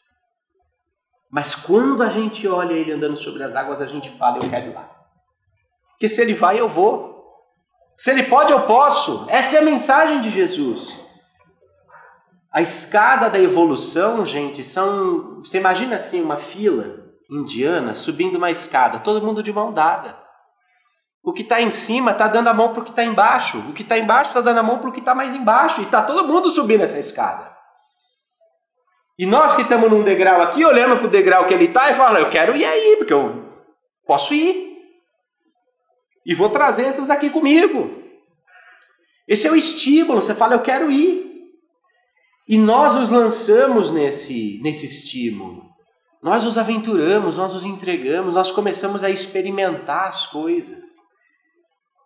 Mas 1.32 1.56
quando 1.56 2.04
a 2.04 2.10
gente 2.10 2.46
olha 2.46 2.74
ele 2.74 2.92
andando 2.92 3.16
sobre 3.16 3.42
as 3.42 3.56
águas, 3.56 3.82
a 3.82 3.86
gente 3.86 4.10
fala, 4.10 4.38
eu 4.38 4.50
quero 4.50 4.70
ir 4.70 4.74
lá. 4.74 4.90
Porque 5.92 6.10
se 6.10 6.20
ele 6.20 6.34
vai, 6.34 6.60
eu 6.60 6.68
vou. 6.68 7.22
Se 7.96 8.12
ele 8.12 8.24
pode, 8.24 8.52
eu 8.52 8.62
posso. 8.64 9.26
Essa 9.30 9.58
é 9.58 9.60
a 9.60 9.64
mensagem 9.64 10.20
de 10.20 10.30
Jesus. 10.30 11.00
A 12.52 12.62
escada 12.62 13.30
da 13.30 13.40
evolução, 13.40 14.26
gente, 14.26 14.64
são. 14.64 15.38
Você 15.38 15.58
imagina 15.58 15.96
assim, 15.96 16.22
uma 16.22 16.36
fila 16.36 17.00
indiana 17.30 17.94
subindo 17.94 18.36
uma 18.36 18.52
escada, 18.52 19.00
todo 19.00 19.26
mundo 19.26 19.42
de 19.42 19.54
mão 19.54 19.72
dada. 19.72 20.18
O 21.24 21.32
que 21.32 21.44
está 21.44 21.62
em 21.62 21.70
cima 21.70 22.12
está 22.12 22.28
dando 22.28 22.48
a 22.48 22.54
mão 22.54 22.74
para 22.74 22.82
o 22.82 22.84
que 22.84 22.90
está 22.90 23.04
embaixo. 23.04 23.60
O 23.70 23.74
que 23.74 23.84
está 23.84 23.98
embaixo 23.98 24.32
está 24.32 24.42
dando 24.42 24.58
a 24.58 24.64
mão 24.64 24.80
para 24.80 24.90
o 24.90 24.92
que 24.92 25.00
está 25.00 25.14
mais 25.14 25.34
embaixo. 25.34 25.80
E 25.80 25.84
está 25.84 26.02
todo 26.02 26.28
mundo 26.28 26.50
subindo 26.50 26.82
essa 26.82 27.00
escada. 27.00 27.50
E 29.22 29.25
nós 29.28 29.54
que 29.56 29.62
estamos 29.62 29.88
num 29.88 30.01
degrau 30.01 30.42
aqui, 30.42 30.66
olhando 30.66 30.98
para 30.98 31.06
o 31.06 31.08
degrau 31.08 31.46
que 31.46 31.54
ele 31.54 31.66
está 31.66 31.92
e 31.92 31.94
falando, 31.94 32.24
eu 32.24 32.30
quero 32.32 32.56
ir 32.56 32.66
aí, 32.66 32.96
porque 32.98 33.13
eu 33.13 33.51
posso 34.04 34.34
ir. 34.34 34.80
E 36.25 36.34
vou 36.34 36.50
trazer 36.50 36.86
essas 36.86 37.12
aqui 37.12 37.30
comigo. 37.30 38.01
Esse 39.28 39.46
é 39.46 39.51
o 39.51 39.56
estímulo, 39.56 40.24
você 40.24 40.34
fala, 40.34 40.56
eu 40.56 40.63
quero 40.63 40.90
ir. 40.90 41.51
E 42.48 42.58
nós 42.58 42.96
nos 42.96 43.12
lançamos 43.12 43.92
nesse, 43.92 44.60
nesse 44.63 44.88
estímulo. 44.88 45.70
Nós 46.24 46.44
nos 46.44 46.58
aventuramos, 46.58 47.38
nós 47.38 47.54
nos 47.54 47.63
entregamos, 47.63 48.34
nós 48.34 48.51
começamos 48.51 49.04
a 49.04 49.12
experimentar 49.12 50.08
as 50.08 50.25
coisas 50.25 50.96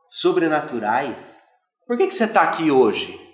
sobrenaturais. 0.05 1.45
Por 1.87 1.95
que, 1.95 2.07
que 2.07 2.13
você 2.13 2.25
está 2.25 2.41
aqui 2.41 2.69
hoje? 2.69 3.24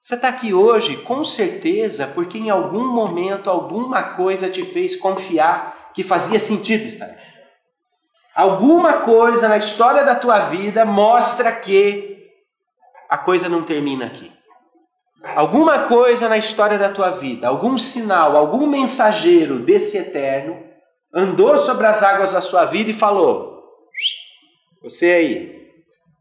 Você 0.00 0.14
está 0.14 0.28
aqui 0.28 0.54
hoje 0.54 0.96
com 0.96 1.22
certeza 1.22 2.06
porque 2.06 2.38
em 2.38 2.48
algum 2.48 2.86
momento 2.86 3.50
alguma 3.50 4.02
coisa 4.14 4.48
te 4.48 4.64
fez 4.64 4.96
confiar 4.96 5.90
que 5.92 6.02
fazia 6.02 6.40
sentido 6.40 6.84
estar 6.86 7.04
aqui. 7.04 7.26
Alguma 8.34 8.94
coisa 8.94 9.46
na 9.46 9.58
história 9.58 10.02
da 10.02 10.14
tua 10.14 10.38
vida 10.38 10.86
mostra 10.86 11.52
que 11.52 12.16
a 13.10 13.18
coisa 13.18 13.46
não 13.46 13.62
termina 13.62 14.06
aqui. 14.06 14.32
Alguma 15.36 15.80
coisa 15.80 16.30
na 16.30 16.38
história 16.38 16.78
da 16.78 16.88
tua 16.88 17.10
vida, 17.10 17.48
algum 17.48 17.76
sinal, 17.76 18.38
algum 18.38 18.66
mensageiro 18.66 19.58
desse 19.58 19.98
eterno 19.98 20.64
andou 21.14 21.58
sobre 21.58 21.86
as 21.86 22.02
águas 22.02 22.32
da 22.32 22.40
sua 22.40 22.64
vida 22.64 22.90
e 22.90 22.94
falou: 22.94 23.62
Você 24.82 25.10
aí, 25.10 25.70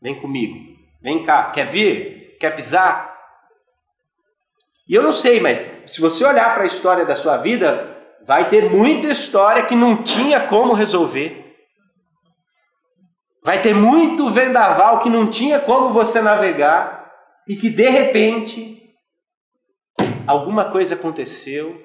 vem 0.02 0.20
comigo, 0.20 0.58
vem 1.02 1.24
cá, 1.24 1.50
quer 1.52 1.66
vir? 1.66 2.36
Quer 2.42 2.54
pisar? 2.54 3.19
E 4.90 4.96
eu 4.96 5.04
não 5.04 5.14
sei, 5.14 5.40
mas 5.40 5.60
se 5.86 6.02
você 6.02 6.26
olhar 6.26 6.52
para 6.56 6.64
a 6.64 6.66
história 6.66 7.06
da 7.06 7.16
sua 7.16 7.38
vida, 7.38 7.96
vai 8.26 8.50
ter 8.50 8.72
muita 8.72 9.08
história 9.08 9.64
que 9.64 9.76
não 9.76 10.02
tinha 10.02 10.48
como 10.48 10.74
resolver. 10.74 11.46
Vai 13.44 13.62
ter 13.62 13.76
muito 13.76 14.28
vendaval 14.28 15.00
que 15.00 15.08
não 15.08 15.30
tinha 15.30 15.60
como 15.60 15.94
você 15.94 16.20
navegar 16.22 17.08
e 17.48 17.56
que 17.56 17.70
de 17.70 17.88
repente 17.88 18.92
alguma 20.26 20.72
coisa 20.72 20.96
aconteceu 20.96 21.80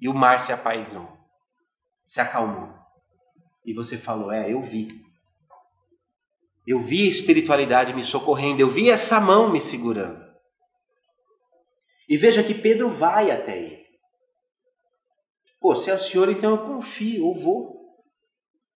e 0.00 0.08
o 0.08 0.14
mar 0.14 0.38
se 0.38 0.52
apaixonou, 0.52 1.10
se 2.06 2.20
acalmou. 2.20 2.72
E 3.66 3.74
você 3.74 3.98
falou: 3.98 4.30
É, 4.30 4.52
eu 4.52 4.62
vi. 4.62 4.88
Eu 6.64 6.78
vi 6.78 7.04
a 7.04 7.10
espiritualidade 7.10 7.92
me 7.92 8.04
socorrendo, 8.04 8.60
eu 8.60 8.68
vi 8.68 8.88
essa 8.88 9.18
mão 9.20 9.50
me 9.50 9.60
segurando. 9.60 10.29
E 12.10 12.16
veja 12.16 12.42
que 12.42 12.52
Pedro 12.52 12.88
vai 12.88 13.30
até 13.30 13.56
ele. 13.56 13.86
Pô, 15.60 15.76
se 15.76 15.90
é 15.90 15.94
o 15.94 15.98
Senhor, 15.98 16.28
então 16.28 16.50
eu 16.50 16.58
confio, 16.58 17.28
eu 17.28 17.32
vou. 17.32 17.78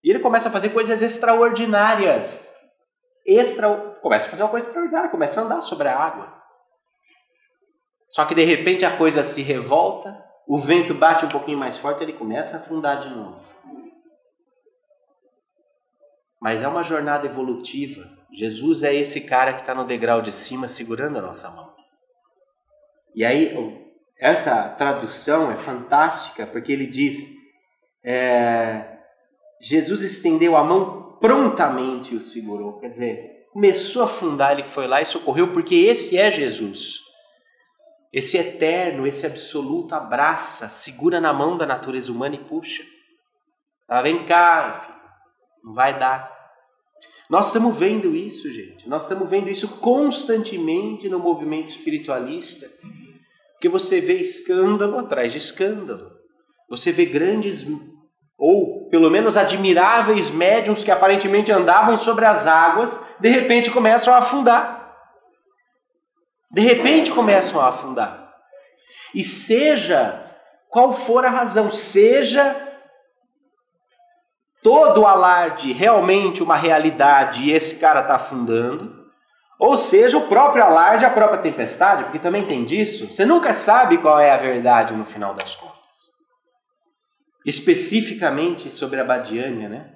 E 0.01 0.09
ele 0.09 0.19
começa 0.19 0.47
a 0.47 0.51
fazer 0.51 0.69
coisas 0.69 1.01
extraordinárias. 1.01 2.55
Extra, 3.27 3.93
começa 4.01 4.27
a 4.27 4.29
fazer 4.29 4.43
uma 4.43 4.49
coisa 4.49 4.67
extraordinária, 4.67 5.09
começa 5.09 5.41
a 5.41 5.43
andar 5.43 5.59
sobre 5.59 5.89
a 5.89 5.99
água. 5.99 6.33
Só 8.09 8.23
que 8.23 8.33
de 8.33 8.45
repente 8.45 8.85
a 8.85 8.95
coisa 8.95 9.21
se 9.21 9.41
revolta, 9.41 10.23
o 10.47 10.57
vento 10.57 10.93
bate 10.93 11.25
um 11.25 11.29
pouquinho 11.29 11.57
mais 11.57 11.77
forte, 11.77 12.03
ele 12.03 12.13
começa 12.13 12.55
a 12.55 12.59
afundar 12.61 12.99
de 12.99 13.09
novo. 13.09 13.43
Mas 16.39 16.61
é 16.61 16.67
uma 16.69 16.83
jornada 16.83 17.25
evolutiva. 17.25 18.07
Jesus 18.31 18.83
é 18.83 18.93
esse 18.93 19.21
cara 19.21 19.53
que 19.53 19.61
está 19.61 19.75
no 19.75 19.83
degrau 19.83 20.21
de 20.21 20.31
cima 20.31 20.69
segurando 20.69 21.17
a 21.17 21.21
nossa 21.21 21.49
mão. 21.49 21.74
E 23.15 23.23
aí, 23.23 23.55
essa 24.19 24.69
tradução 24.69 25.51
é 25.51 25.55
fantástica 25.55 26.45
porque 26.45 26.71
ele 26.71 26.85
diz: 26.85 27.31
é, 28.03 28.97
Jesus 29.61 30.03
estendeu 30.03 30.55
a 30.55 30.63
mão 30.63 31.17
prontamente 31.19 32.13
e 32.13 32.17
o 32.17 32.21
segurou. 32.21 32.77
Quer 32.79 32.89
dizer, 32.89 33.47
começou 33.51 34.01
a 34.01 34.05
afundar, 34.05 34.51
ele 34.51 34.63
foi 34.63 34.85
lá 34.85 35.01
e 35.01 35.05
socorreu, 35.05 35.53
porque 35.53 35.75
esse 35.75 36.17
é 36.17 36.29
Jesus. 36.29 36.99
Esse 38.11 38.37
eterno, 38.37 39.07
esse 39.07 39.25
absoluto 39.25 39.93
abraça, 39.93 40.69
segura 40.69 41.19
na 41.19 41.33
mão 41.33 41.57
da 41.57 41.65
natureza 41.65 42.11
humana 42.11 42.35
e 42.35 42.39
puxa. 42.39 42.83
Ela 43.89 44.01
vem 44.01 44.25
cá, 44.25 44.73
filho, 44.73 44.99
não 45.63 45.73
vai 45.73 45.97
dar. 45.97 46.33
Nós 47.29 47.47
estamos 47.47 47.77
vendo 47.77 48.15
isso, 48.15 48.51
gente. 48.51 48.87
Nós 48.87 49.03
estamos 49.03 49.29
vendo 49.29 49.49
isso 49.49 49.79
constantemente 49.79 51.09
no 51.09 51.19
movimento 51.19 51.69
espiritualista. 51.69 52.69
Porque 53.55 53.69
você 53.69 53.99
vê 53.99 54.15
escândalo 54.15 54.99
atrás 54.99 55.31
de 55.31 55.37
escândalo. 55.37 56.11
Você 56.69 56.91
vê 56.91 57.05
grandes, 57.05 57.65
ou 58.37 58.89
pelo 58.89 59.09
menos 59.09 59.37
admiráveis 59.37 60.29
médiums 60.29 60.83
que 60.83 60.91
aparentemente 60.91 61.51
andavam 61.51 61.97
sobre 61.97 62.25
as 62.25 62.45
águas, 62.47 62.99
de 63.19 63.29
repente 63.29 63.71
começam 63.71 64.13
a 64.13 64.17
afundar. 64.17 64.93
De 66.51 66.61
repente 66.61 67.11
começam 67.11 67.59
a 67.59 67.67
afundar. 67.67 68.33
E 69.13 69.23
seja 69.23 70.21
qual 70.69 70.93
for 70.93 71.25
a 71.25 71.29
razão, 71.29 71.69
seja 71.69 72.55
todo 74.61 75.01
o 75.01 75.07
alarde 75.07 75.71
realmente 75.71 76.41
uma 76.41 76.55
realidade 76.55 77.43
e 77.43 77.51
esse 77.51 77.75
cara 77.75 77.99
está 78.01 78.15
afundando, 78.15 79.04
ou 79.59 79.77
seja, 79.77 80.17
o 80.17 80.27
próprio 80.27 80.63
alarde, 80.63 81.05
a 81.05 81.09
própria 81.09 81.39
tempestade, 81.39 82.03
porque 82.03 82.19
também 82.19 82.45
tem 82.45 82.65
disso, 82.65 83.11
você 83.11 83.25
nunca 83.25 83.53
sabe 83.53 83.97
qual 83.97 84.19
é 84.19 84.31
a 84.31 84.37
verdade 84.37 84.93
no 84.93 85.05
final 85.05 85.33
das 85.33 85.55
contas. 85.55 85.75
Especificamente 87.45 88.71
sobre 88.71 88.99
a 88.99 89.03
Badiânia, 89.03 89.69
né? 89.69 89.93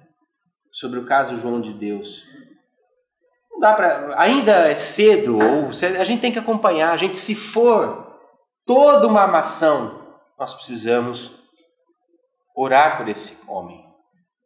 Sobre 0.71 0.99
o 0.99 1.05
caso 1.05 1.37
João 1.37 1.59
de 1.59 1.73
Deus. 1.73 2.23
Não 3.51 3.59
dá 3.59 3.73
para, 3.73 4.21
ainda 4.21 4.69
é 4.69 4.75
cedo 4.75 5.37
ou 5.37 5.67
a 5.67 6.03
gente 6.03 6.21
tem 6.21 6.31
que 6.31 6.39
acompanhar, 6.39 6.91
a 6.91 6.97
gente 6.97 7.17
se 7.17 7.35
for 7.35 8.17
toda 8.65 9.07
uma 9.07 9.27
mação, 9.27 9.99
nós 10.37 10.53
precisamos 10.53 11.39
orar 12.55 12.97
por 12.97 13.09
esse 13.09 13.39
homem 13.47 13.89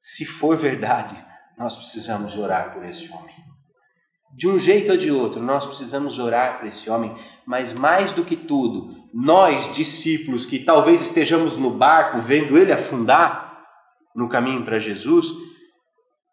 se 0.03 0.25
for 0.25 0.58
verdade, 0.58 1.15
nós 1.58 1.77
precisamos 1.77 2.38
orar 2.38 2.74
por 2.74 2.86
esse 2.86 3.10
homem. 3.10 3.34
De 4.35 4.47
um 4.47 4.57
jeito 4.57 4.91
ou 4.91 4.97
de 4.97 5.11
outro, 5.11 5.41
nós 5.41 5.65
precisamos 5.65 6.17
orar 6.17 6.57
por 6.57 6.67
esse 6.67 6.89
homem, 6.89 7.13
mas 7.45 7.71
mais 7.71 8.13
do 8.13 8.23
que 8.23 8.35
tudo, 8.35 8.95
nós, 9.13 9.71
discípulos, 9.71 10.45
que 10.45 10.59
talvez 10.59 11.01
estejamos 11.01 11.55
no 11.55 11.69
barco 11.69 12.17
vendo 12.17 12.57
ele 12.57 12.71
afundar 12.71 13.61
no 14.15 14.27
caminho 14.27 14.63
para 14.63 14.79
Jesus, 14.79 15.27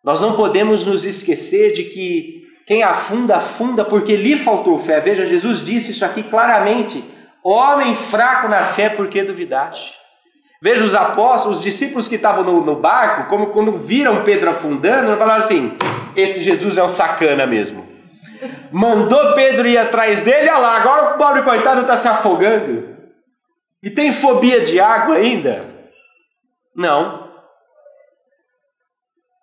nós 0.02 0.20
não 0.20 0.34
podemos 0.34 0.86
nos 0.86 1.04
esquecer 1.04 1.72
de 1.72 1.84
que 1.84 2.40
quem 2.66 2.82
afunda, 2.82 3.36
afunda 3.36 3.84
porque 3.84 4.16
lhe 4.16 4.36
faltou 4.36 4.78
fé. 4.78 5.00
Veja, 5.00 5.26
Jesus 5.26 5.62
disse 5.62 5.90
isso 5.90 6.04
aqui 6.04 6.22
claramente: 6.22 7.04
Homem 7.42 7.94
fraco 7.94 8.48
na 8.48 8.62
fé, 8.62 8.88
porque 8.88 9.22
duvidaste? 9.22 9.94
Veja 10.62 10.84
os 10.84 10.94
apóstolos, 10.94 11.58
os 11.58 11.62
discípulos 11.62 12.08
que 12.08 12.16
estavam 12.16 12.44
no, 12.44 12.64
no 12.64 12.76
barco, 12.76 13.28
como 13.28 13.48
quando 13.48 13.72
viram 13.72 14.22
Pedro 14.24 14.50
afundando, 14.50 15.16
falaram 15.18 15.42
assim: 15.42 15.76
esse 16.14 16.42
Jesus 16.42 16.78
é 16.78 16.84
um 16.84 16.88
sacana 16.88 17.46
mesmo. 17.46 17.89
Mandou 18.70 19.34
Pedro 19.34 19.68
ir 19.68 19.78
atrás 19.78 20.22
dele, 20.22 20.48
olha 20.48 20.58
lá, 20.58 20.76
agora 20.76 21.14
o 21.14 21.18
pobre 21.18 21.42
coitado 21.42 21.82
está 21.82 21.96
se 21.96 22.08
afogando. 22.08 22.96
E 23.82 23.90
tem 23.90 24.12
fobia 24.12 24.60
de 24.60 24.78
água 24.78 25.16
ainda? 25.16 25.66
Não. 26.74 27.30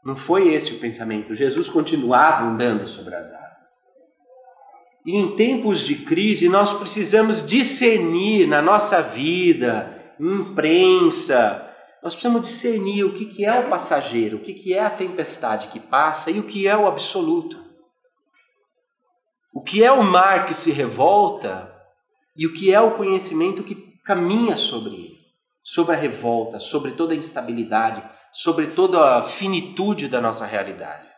Não 0.04 0.16
foi 0.16 0.54
esse 0.54 0.74
o 0.74 0.80
pensamento. 0.80 1.34
Jesus 1.34 1.68
continuava 1.68 2.46
andando 2.46 2.88
sobre 2.88 3.16
as 3.16 3.32
águas. 3.32 3.48
E 5.06 5.16
em 5.16 5.36
tempos 5.36 5.80
de 5.80 5.96
crise, 5.96 6.48
nós 6.48 6.74
precisamos 6.74 7.46
discernir 7.46 8.48
na 8.48 8.62
nossa 8.62 9.02
vida, 9.02 9.94
imprensa. 10.20 11.66
Nós 12.02 12.14
precisamos 12.14 12.48
discernir 12.48 13.04
o 13.04 13.14
que, 13.14 13.44
é 13.44 13.60
o 13.60 13.70
passageiro, 13.70 14.38
o 14.38 14.40
que 14.40 14.74
é 14.74 14.80
a 14.80 14.90
tempestade 14.90 15.68
que 15.68 15.80
passa 15.80 16.32
e 16.32 16.40
o 16.40 16.44
que 16.44 16.68
é 16.68 16.78
o 16.78 16.88
absoluto. 16.88 17.67
O 19.58 19.64
que 19.64 19.84
é 19.84 19.92
o 19.92 20.04
mar 20.04 20.46
que 20.46 20.54
se 20.54 20.72
revolta 20.72 21.76
e 22.36 22.46
o 22.46 22.54
que 22.54 22.72
é 22.72 22.80
o 22.80 22.96
conhecimento 22.96 23.64
que 23.64 23.74
caminha 24.06 24.56
sobre 24.56 24.94
ele, 24.94 25.18
sobre 25.64 25.96
a 25.96 25.98
revolta, 25.98 26.60
sobre 26.60 26.92
toda 26.92 27.16
a 27.16 27.18
instabilidade, 27.18 28.08
sobre 28.32 28.68
toda 28.68 29.18
a 29.18 29.24
finitude 29.24 30.10
da 30.10 30.22
nossa 30.22 30.46
realidade. 30.46 31.10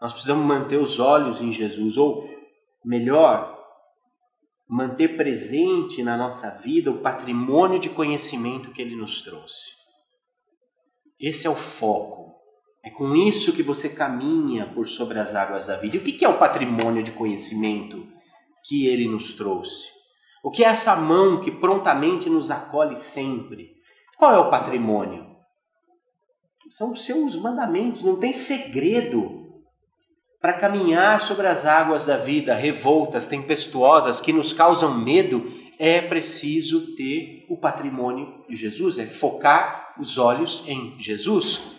Nós 0.00 0.10
precisamos 0.10 0.46
manter 0.46 0.78
os 0.78 0.98
olhos 0.98 1.42
em 1.42 1.52
Jesus, 1.52 1.98
ou 1.98 2.26
melhor, 2.82 3.54
manter 4.66 5.18
presente 5.18 6.02
na 6.02 6.16
nossa 6.16 6.48
vida 6.48 6.90
o 6.90 7.02
patrimônio 7.02 7.78
de 7.78 7.90
conhecimento 7.90 8.70
que 8.70 8.80
ele 8.80 8.96
nos 8.96 9.20
trouxe. 9.20 9.72
Esse 11.20 11.46
é 11.46 11.50
o 11.50 11.54
foco. 11.54 12.25
É 12.86 12.90
com 12.90 13.16
isso 13.16 13.52
que 13.52 13.64
você 13.64 13.88
caminha 13.88 14.64
por 14.64 14.86
sobre 14.86 15.18
as 15.18 15.34
águas 15.34 15.66
da 15.66 15.76
vida. 15.76 15.96
E 15.96 15.98
o 15.98 16.02
que 16.04 16.24
é 16.24 16.28
o 16.28 16.38
patrimônio 16.38 17.02
de 17.02 17.10
conhecimento 17.10 18.06
que 18.64 18.86
ele 18.86 19.08
nos 19.08 19.32
trouxe? 19.32 19.88
O 20.40 20.52
que 20.52 20.62
é 20.62 20.68
essa 20.68 20.94
mão 20.94 21.40
que 21.40 21.50
prontamente 21.50 22.30
nos 22.30 22.48
acolhe 22.48 22.96
sempre? 22.96 23.72
Qual 24.16 24.32
é 24.32 24.38
o 24.38 24.50
patrimônio? 24.50 25.26
São 26.68 26.92
os 26.92 27.04
seus 27.04 27.34
mandamentos, 27.34 28.04
não 28.04 28.20
tem 28.20 28.32
segredo 28.32 29.44
para 30.40 30.52
caminhar 30.52 31.20
sobre 31.20 31.48
as 31.48 31.66
águas 31.66 32.06
da 32.06 32.16
vida, 32.16 32.54
revoltas, 32.54 33.26
tempestuosas, 33.26 34.20
que 34.20 34.32
nos 34.32 34.52
causam 34.52 34.96
medo, 34.96 35.52
é 35.76 36.00
preciso 36.00 36.94
ter 36.94 37.46
o 37.50 37.56
patrimônio 37.56 38.44
de 38.48 38.54
Jesus, 38.54 38.96
é 38.96 39.06
focar 39.06 39.96
os 39.98 40.18
olhos 40.18 40.62
em 40.68 40.94
Jesus. 41.00 41.75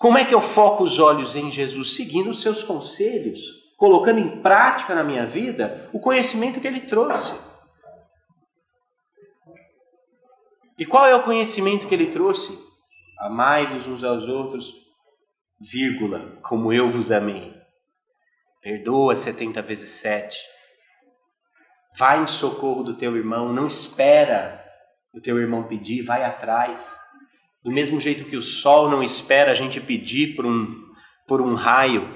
Como 0.00 0.16
é 0.16 0.24
que 0.24 0.34
eu 0.34 0.40
foco 0.40 0.82
os 0.82 0.98
olhos 0.98 1.36
em 1.36 1.50
Jesus? 1.50 1.94
Seguindo 1.94 2.30
os 2.30 2.40
seus 2.40 2.62
conselhos, 2.62 3.38
colocando 3.76 4.18
em 4.18 4.40
prática 4.40 4.94
na 4.94 5.04
minha 5.04 5.26
vida 5.26 5.90
o 5.92 6.00
conhecimento 6.00 6.58
que 6.58 6.66
ele 6.66 6.80
trouxe. 6.80 7.38
E 10.78 10.86
qual 10.86 11.04
é 11.04 11.14
o 11.14 11.22
conhecimento 11.22 11.86
que 11.86 11.94
ele 11.94 12.06
trouxe? 12.06 12.58
Amai-vos 13.18 13.86
uns 13.86 14.02
aos 14.02 14.26
outros, 14.26 14.72
vírgula, 15.60 16.38
como 16.40 16.72
eu 16.72 16.88
vos 16.88 17.12
amei. 17.12 17.54
Perdoa 18.62 19.14
70 19.14 19.60
vezes 19.60 19.90
7. 20.00 20.38
Vai 21.98 22.22
em 22.22 22.26
socorro 22.26 22.82
do 22.82 22.94
teu 22.94 23.14
irmão, 23.18 23.52
não 23.52 23.66
espera 23.66 24.64
o 25.12 25.20
teu 25.20 25.38
irmão 25.38 25.68
pedir, 25.68 26.00
vai 26.00 26.24
atrás. 26.24 26.98
Do 27.62 27.70
mesmo 27.70 28.00
jeito 28.00 28.24
que 28.24 28.36
o 28.36 28.42
sol 28.42 28.88
não 28.88 29.02
espera 29.02 29.50
a 29.50 29.54
gente 29.54 29.80
pedir 29.80 30.34
por 30.34 30.46
um, 30.46 30.66
por 31.26 31.42
um 31.42 31.54
raio, 31.54 32.08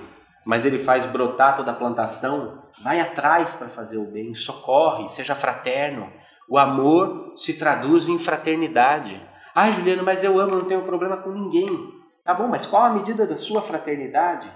mas 0.44 0.64
ele 0.64 0.78
faz 0.78 1.04
brotar 1.04 1.54
toda 1.54 1.70
a 1.70 1.74
plantação, 1.74 2.62
vai 2.82 3.00
atrás 3.00 3.54
para 3.54 3.68
fazer 3.68 3.98
o 3.98 4.10
bem, 4.10 4.34
socorre, 4.34 5.08
seja 5.08 5.34
fraterno. 5.34 6.10
O 6.48 6.58
amor 6.58 7.32
se 7.36 7.58
traduz 7.58 8.08
em 8.08 8.18
fraternidade. 8.18 9.20
Ah, 9.54 9.70
Juliano, 9.70 10.02
mas 10.02 10.24
eu 10.24 10.40
amo, 10.40 10.56
não 10.56 10.64
tenho 10.64 10.82
problema 10.82 11.18
com 11.18 11.30
ninguém. 11.30 11.92
Tá 12.24 12.32
bom, 12.32 12.48
mas 12.48 12.64
qual 12.64 12.84
a 12.84 12.90
medida 12.90 13.26
da 13.26 13.36
sua 13.36 13.60
fraternidade? 13.60 14.50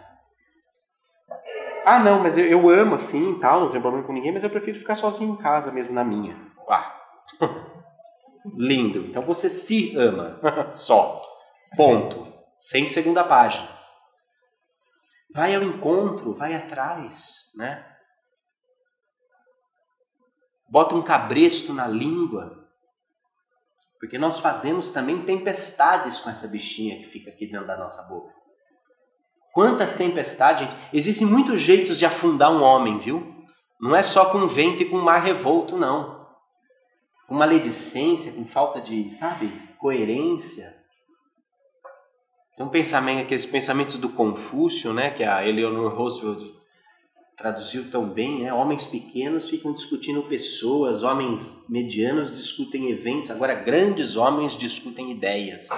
Ah, 1.85 1.99
não, 1.99 2.21
mas 2.23 2.37
eu, 2.37 2.45
eu 2.47 2.69
amo 2.69 2.95
assim 2.95 3.39
tal, 3.39 3.61
não 3.61 3.69
tenho 3.69 3.83
problema 3.83 4.07
com 4.07 4.13
ninguém, 4.13 4.33
mas 4.33 4.43
eu 4.43 4.51
prefiro 4.51 4.79
ficar 4.79 4.95
sozinho 4.95 5.33
em 5.33 5.37
casa 5.37 5.71
mesmo, 5.71 5.95
na 5.95 6.05
minha. 6.05 6.37
Ah. 6.69 6.95
Lindo. 8.57 9.01
Então 9.01 9.23
você 9.23 9.49
se 9.49 9.97
ama. 9.97 10.41
Só. 10.73 11.25
Ponto. 11.77 12.33
Sem 12.57 12.89
segunda 12.89 13.25
página. 13.25 13.69
Vai 15.33 15.55
ao 15.55 15.63
encontro, 15.63 16.33
vai 16.33 16.55
atrás, 16.55 17.53
né? 17.55 17.85
Bota 20.69 20.95
um 20.95 21.03
cabresto 21.03 21.73
na 21.73 21.87
língua. 21.87 22.67
Porque 24.01 24.19
nós 24.19 24.39
fazemos 24.39 24.91
também 24.91 25.23
tempestades 25.23 26.21
com 26.21 26.31
essa 26.31 26.47
bichinha 26.47 26.97
que 26.97 27.05
fica 27.05 27.31
aqui 27.31 27.47
dentro 27.47 27.67
da 27.67 27.77
nossa 27.77 28.03
boca. 28.03 28.33
Quantas 29.53 29.95
tempestades, 29.95 30.69
gente. 30.69 30.77
Existem 30.93 31.27
muitos 31.27 31.61
jeitos 31.61 31.99
de 31.99 32.07
afundar 32.07 32.53
um 32.53 32.63
homem, 32.63 32.99
viu? 32.99 33.35
Não 33.81 33.95
é 33.95 34.03
só 34.03 34.27
com 34.27 34.47
vento 34.47 34.83
e 34.83 34.89
com 34.89 34.99
mar 34.99 35.19
revolto, 35.19 35.77
não. 35.77 36.18
Com 37.29 37.37
maledicência, 37.37 38.33
com 38.33 38.45
falta 38.45 38.81
de, 38.81 39.15
sabe, 39.15 39.49
coerência. 39.79 40.75
Então, 42.55 42.69
pensamento, 42.69 43.21
aqueles 43.21 43.47
pensamentos 43.47 43.99
do 43.99 44.09
Confúcio, 44.09 44.93
né, 44.93 45.11
que 45.11 45.23
a 45.23 45.47
Eleanor 45.47 45.95
Roosevelt 45.95 46.59
traduziu 47.39 47.89
tão 47.89 48.09
bem, 48.09 48.41
né? 48.41 48.53
Homens 48.53 48.85
pequenos 48.85 49.49
ficam 49.49 49.73
discutindo 49.73 50.21
pessoas, 50.25 51.05
homens 51.05 51.65
medianos 51.69 52.35
discutem 52.35 52.91
eventos, 52.91 53.31
agora 53.31 53.55
grandes 53.55 54.17
homens 54.17 54.59
discutem 54.59 55.13
ideias. 55.13 55.69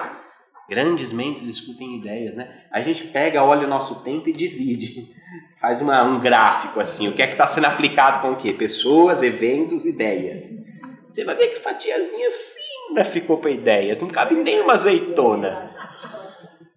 Grandes 0.70 1.12
mentes 1.12 1.42
discutem 1.42 1.96
ideias, 1.96 2.34
né? 2.34 2.64
A 2.70 2.80
gente 2.80 3.08
pega, 3.08 3.44
olha 3.44 3.66
o 3.66 3.70
nosso 3.70 4.02
tempo 4.02 4.30
e 4.30 4.32
divide. 4.32 5.12
Faz 5.60 5.82
uma, 5.82 6.02
um 6.02 6.18
gráfico 6.18 6.80
assim, 6.80 7.08
o 7.08 7.12
que 7.12 7.20
é 7.20 7.26
que 7.26 7.34
está 7.34 7.46
sendo 7.46 7.66
aplicado 7.66 8.20
com 8.20 8.32
o 8.32 8.36
quê? 8.36 8.54
Pessoas, 8.54 9.22
eventos, 9.22 9.84
ideias. 9.84 10.69
Você 11.10 11.24
vai 11.24 11.34
ver 11.34 11.48
que 11.48 11.56
fatiazinha 11.56 12.30
fina 12.30 13.04
ficou 13.04 13.38
para 13.38 13.50
ideias, 13.50 14.00
não 14.00 14.08
cabe 14.08 14.36
nem 14.36 14.60
uma 14.60 14.74
azeitona. 14.74 15.74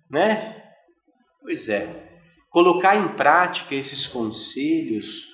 Né? 0.09 0.73
Pois 1.39 1.69
é. 1.69 2.19
Colocar 2.49 2.95
em 2.95 3.15
prática 3.15 3.75
esses 3.75 4.07
conselhos 4.07 5.27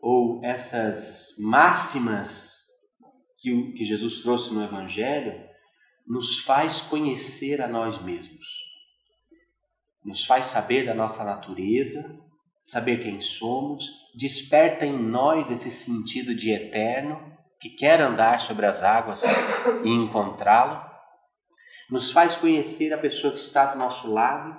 ou 0.00 0.40
essas 0.44 1.34
máximas 1.38 2.56
que, 3.38 3.72
que 3.72 3.84
Jesus 3.84 4.22
trouxe 4.22 4.54
no 4.54 4.62
Evangelho 4.62 5.44
nos 6.06 6.38
faz 6.40 6.80
conhecer 6.80 7.60
a 7.60 7.66
nós 7.66 8.00
mesmos, 8.00 8.46
nos 10.04 10.24
faz 10.24 10.46
saber 10.46 10.84
da 10.84 10.94
nossa 10.94 11.24
natureza, 11.24 12.24
saber 12.58 12.98
quem 12.98 13.20
somos, 13.20 13.90
desperta 14.14 14.86
em 14.86 14.96
nós 14.96 15.50
esse 15.50 15.70
sentido 15.70 16.34
de 16.34 16.50
eterno 16.50 17.36
que 17.60 17.70
quer 17.70 18.00
andar 18.00 18.40
sobre 18.40 18.66
as 18.66 18.82
águas 18.82 19.22
e 19.84 19.90
encontrá-lo, 19.90 20.84
nos 21.90 22.10
faz 22.10 22.36
conhecer 22.36 22.92
a 22.92 22.98
pessoa 22.98 23.32
que 23.32 23.38
está 23.38 23.66
do 23.66 23.78
nosso 23.78 24.12
lado 24.12 24.56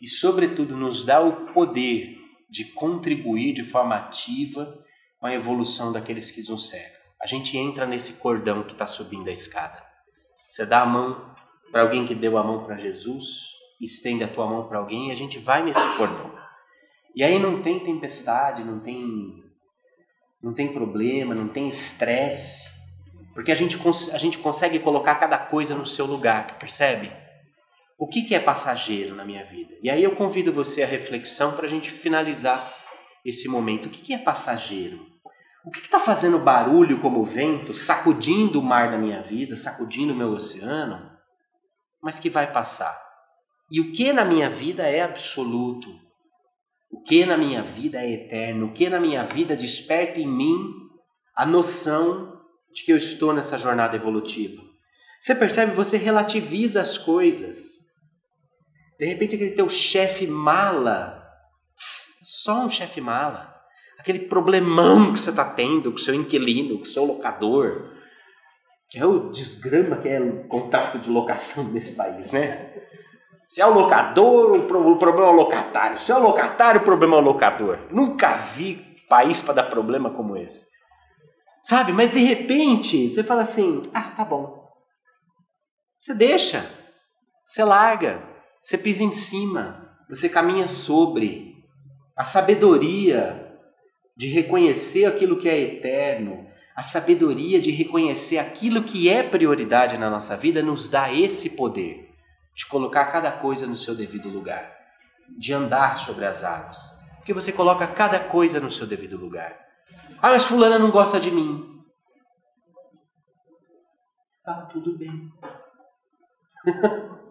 e, 0.00 0.06
sobretudo, 0.06 0.76
nos 0.76 1.04
dá 1.04 1.20
o 1.20 1.52
poder 1.52 2.16
de 2.48 2.66
contribuir 2.66 3.52
de 3.52 3.64
forma 3.64 3.96
ativa 3.96 4.78
com 5.18 5.26
a 5.26 5.34
evolução 5.34 5.92
daqueles 5.92 6.30
que 6.30 6.48
nos 6.48 6.68
cercam. 6.68 7.00
A 7.22 7.26
gente 7.26 7.56
entra 7.56 7.86
nesse 7.86 8.14
cordão 8.14 8.62
que 8.62 8.72
está 8.72 8.86
subindo 8.86 9.28
a 9.28 9.32
escada. 9.32 9.82
Você 10.48 10.66
dá 10.66 10.82
a 10.82 10.86
mão 10.86 11.34
para 11.70 11.82
alguém 11.82 12.04
que 12.04 12.14
deu 12.14 12.36
a 12.36 12.44
mão 12.44 12.64
para 12.64 12.76
Jesus, 12.76 13.52
estende 13.80 14.22
a 14.22 14.28
tua 14.28 14.46
mão 14.46 14.68
para 14.68 14.78
alguém 14.78 15.08
e 15.08 15.12
a 15.12 15.14
gente 15.14 15.38
vai 15.38 15.62
nesse 15.62 15.96
cordão. 15.96 16.41
E 17.14 17.22
aí 17.22 17.38
não 17.38 17.60
tem 17.60 17.78
tempestade, 17.80 18.64
não 18.64 18.80
tem 18.80 19.42
não 20.42 20.52
tem 20.52 20.72
problema, 20.72 21.34
não 21.34 21.46
tem 21.46 21.68
estresse, 21.68 22.68
porque 23.32 23.52
a 23.52 23.54
gente, 23.54 23.78
a 24.12 24.18
gente 24.18 24.38
consegue 24.38 24.78
colocar 24.80 25.14
cada 25.14 25.38
coisa 25.38 25.74
no 25.74 25.86
seu 25.86 26.04
lugar, 26.04 26.58
percebe? 26.58 27.12
O 27.96 28.08
que, 28.08 28.22
que 28.22 28.34
é 28.34 28.40
passageiro 28.40 29.14
na 29.14 29.24
minha 29.24 29.44
vida? 29.44 29.74
E 29.80 29.88
aí 29.88 30.02
eu 30.02 30.16
convido 30.16 30.52
você 30.52 30.82
à 30.82 30.86
reflexão 30.86 31.52
para 31.52 31.66
a 31.66 31.68
gente 31.68 31.90
finalizar 31.90 32.60
esse 33.24 33.48
momento. 33.48 33.86
O 33.86 33.90
que, 33.90 34.02
que 34.02 34.12
é 34.12 34.18
passageiro? 34.18 35.06
O 35.64 35.70
que 35.70 35.78
está 35.78 36.00
fazendo 36.00 36.40
barulho 36.40 36.98
como 36.98 37.22
vento, 37.22 37.72
sacudindo 37.72 38.58
o 38.58 38.64
mar 38.64 38.90
da 38.90 38.98
minha 38.98 39.22
vida, 39.22 39.54
sacudindo 39.54 40.12
o 40.12 40.16
meu 40.16 40.32
oceano, 40.32 41.08
mas 42.02 42.18
que 42.18 42.28
vai 42.28 42.50
passar? 42.50 43.00
E 43.70 43.80
o 43.80 43.92
que 43.92 44.12
na 44.12 44.24
minha 44.24 44.50
vida 44.50 44.82
é 44.82 45.02
absoluto? 45.02 45.88
O 47.02 47.04
que 47.04 47.26
na 47.26 47.36
minha 47.36 47.62
vida 47.62 48.00
é 48.00 48.12
eterno? 48.12 48.66
O 48.66 48.72
que 48.72 48.88
na 48.88 49.00
minha 49.00 49.24
vida 49.24 49.56
desperta 49.56 50.20
em 50.20 50.26
mim 50.26 50.56
a 51.36 51.44
noção 51.44 52.40
de 52.72 52.84
que 52.84 52.92
eu 52.92 52.96
estou 52.96 53.34
nessa 53.34 53.58
jornada 53.58 53.96
evolutiva? 53.96 54.62
Você 55.20 55.34
percebe? 55.34 55.72
Você 55.72 55.96
relativiza 55.96 56.80
as 56.80 56.96
coisas. 56.96 57.56
De 58.98 59.04
repente, 59.04 59.34
aquele 59.34 59.50
teu 59.50 59.68
chefe 59.68 60.26
mala, 60.26 61.22
só 62.22 62.64
um 62.64 62.70
chefe 62.70 63.00
mala 63.00 63.52
aquele 64.02 64.18
problemão 64.18 65.12
que 65.12 65.20
você 65.20 65.30
está 65.30 65.44
tendo 65.44 65.92
com 65.92 65.98
seu 65.98 66.12
inquilino, 66.12 66.78
com 66.78 66.84
seu 66.84 67.04
locador, 67.04 67.92
que 68.90 68.98
é 68.98 69.06
o 69.06 69.30
desgrama 69.30 69.96
que 69.96 70.08
é 70.08 70.20
o 70.20 70.48
contrato 70.48 70.98
de 70.98 71.08
locação 71.08 71.64
nesse 71.70 71.94
país, 71.94 72.32
né? 72.32 72.71
Se 73.42 73.60
é 73.60 73.66
o 73.66 73.74
locador, 73.74 74.52
o 74.52 74.96
problema 74.96 75.26
é 75.26 75.32
o 75.32 75.34
locatário. 75.34 75.98
Se 75.98 76.12
é 76.12 76.14
o 76.14 76.22
locatário, 76.22 76.80
o 76.80 76.84
problema 76.84 77.16
é 77.16 77.18
o 77.18 77.24
locador. 77.24 77.88
Nunca 77.90 78.36
vi 78.36 78.76
país 79.08 79.40
para 79.40 79.54
dar 79.54 79.64
problema 79.64 80.10
como 80.10 80.36
esse. 80.36 80.64
Sabe? 81.60 81.92
Mas 81.92 82.12
de 82.12 82.20
repente, 82.20 83.08
você 83.08 83.24
fala 83.24 83.42
assim: 83.42 83.82
ah, 83.92 84.10
tá 84.10 84.24
bom. 84.24 84.62
Você 85.98 86.14
deixa, 86.14 86.64
você 87.44 87.64
larga, 87.64 88.22
você 88.60 88.78
pisa 88.78 89.02
em 89.02 89.10
cima, 89.10 89.92
você 90.08 90.28
caminha 90.28 90.68
sobre. 90.68 91.50
A 92.16 92.22
sabedoria 92.22 93.58
de 94.16 94.28
reconhecer 94.28 95.06
aquilo 95.06 95.36
que 95.36 95.48
é 95.48 95.58
eterno, 95.58 96.46
a 96.76 96.82
sabedoria 96.84 97.60
de 97.60 97.72
reconhecer 97.72 98.38
aquilo 98.38 98.84
que 98.84 99.08
é 99.08 99.22
prioridade 99.22 99.98
na 99.98 100.08
nossa 100.08 100.36
vida 100.36 100.62
nos 100.62 100.88
dá 100.88 101.12
esse 101.12 101.50
poder 101.50 102.11
de 102.54 102.66
colocar 102.66 103.06
cada 103.06 103.32
coisa 103.32 103.66
no 103.66 103.76
seu 103.76 103.94
devido 103.94 104.28
lugar, 104.28 104.76
de 105.38 105.52
andar 105.52 105.96
sobre 105.96 106.24
as 106.24 106.44
águas, 106.44 106.92
porque 107.16 107.32
você 107.32 107.52
coloca 107.52 107.86
cada 107.86 108.18
coisa 108.18 108.60
no 108.60 108.70
seu 108.70 108.86
devido 108.86 109.16
lugar. 109.16 109.58
Ah, 110.20 110.30
mas 110.30 110.44
fulana 110.44 110.78
não 110.78 110.90
gosta 110.90 111.18
de 111.18 111.30
mim. 111.30 111.78
Tá 114.42 114.66
tudo 114.66 114.98
bem. 114.98 115.32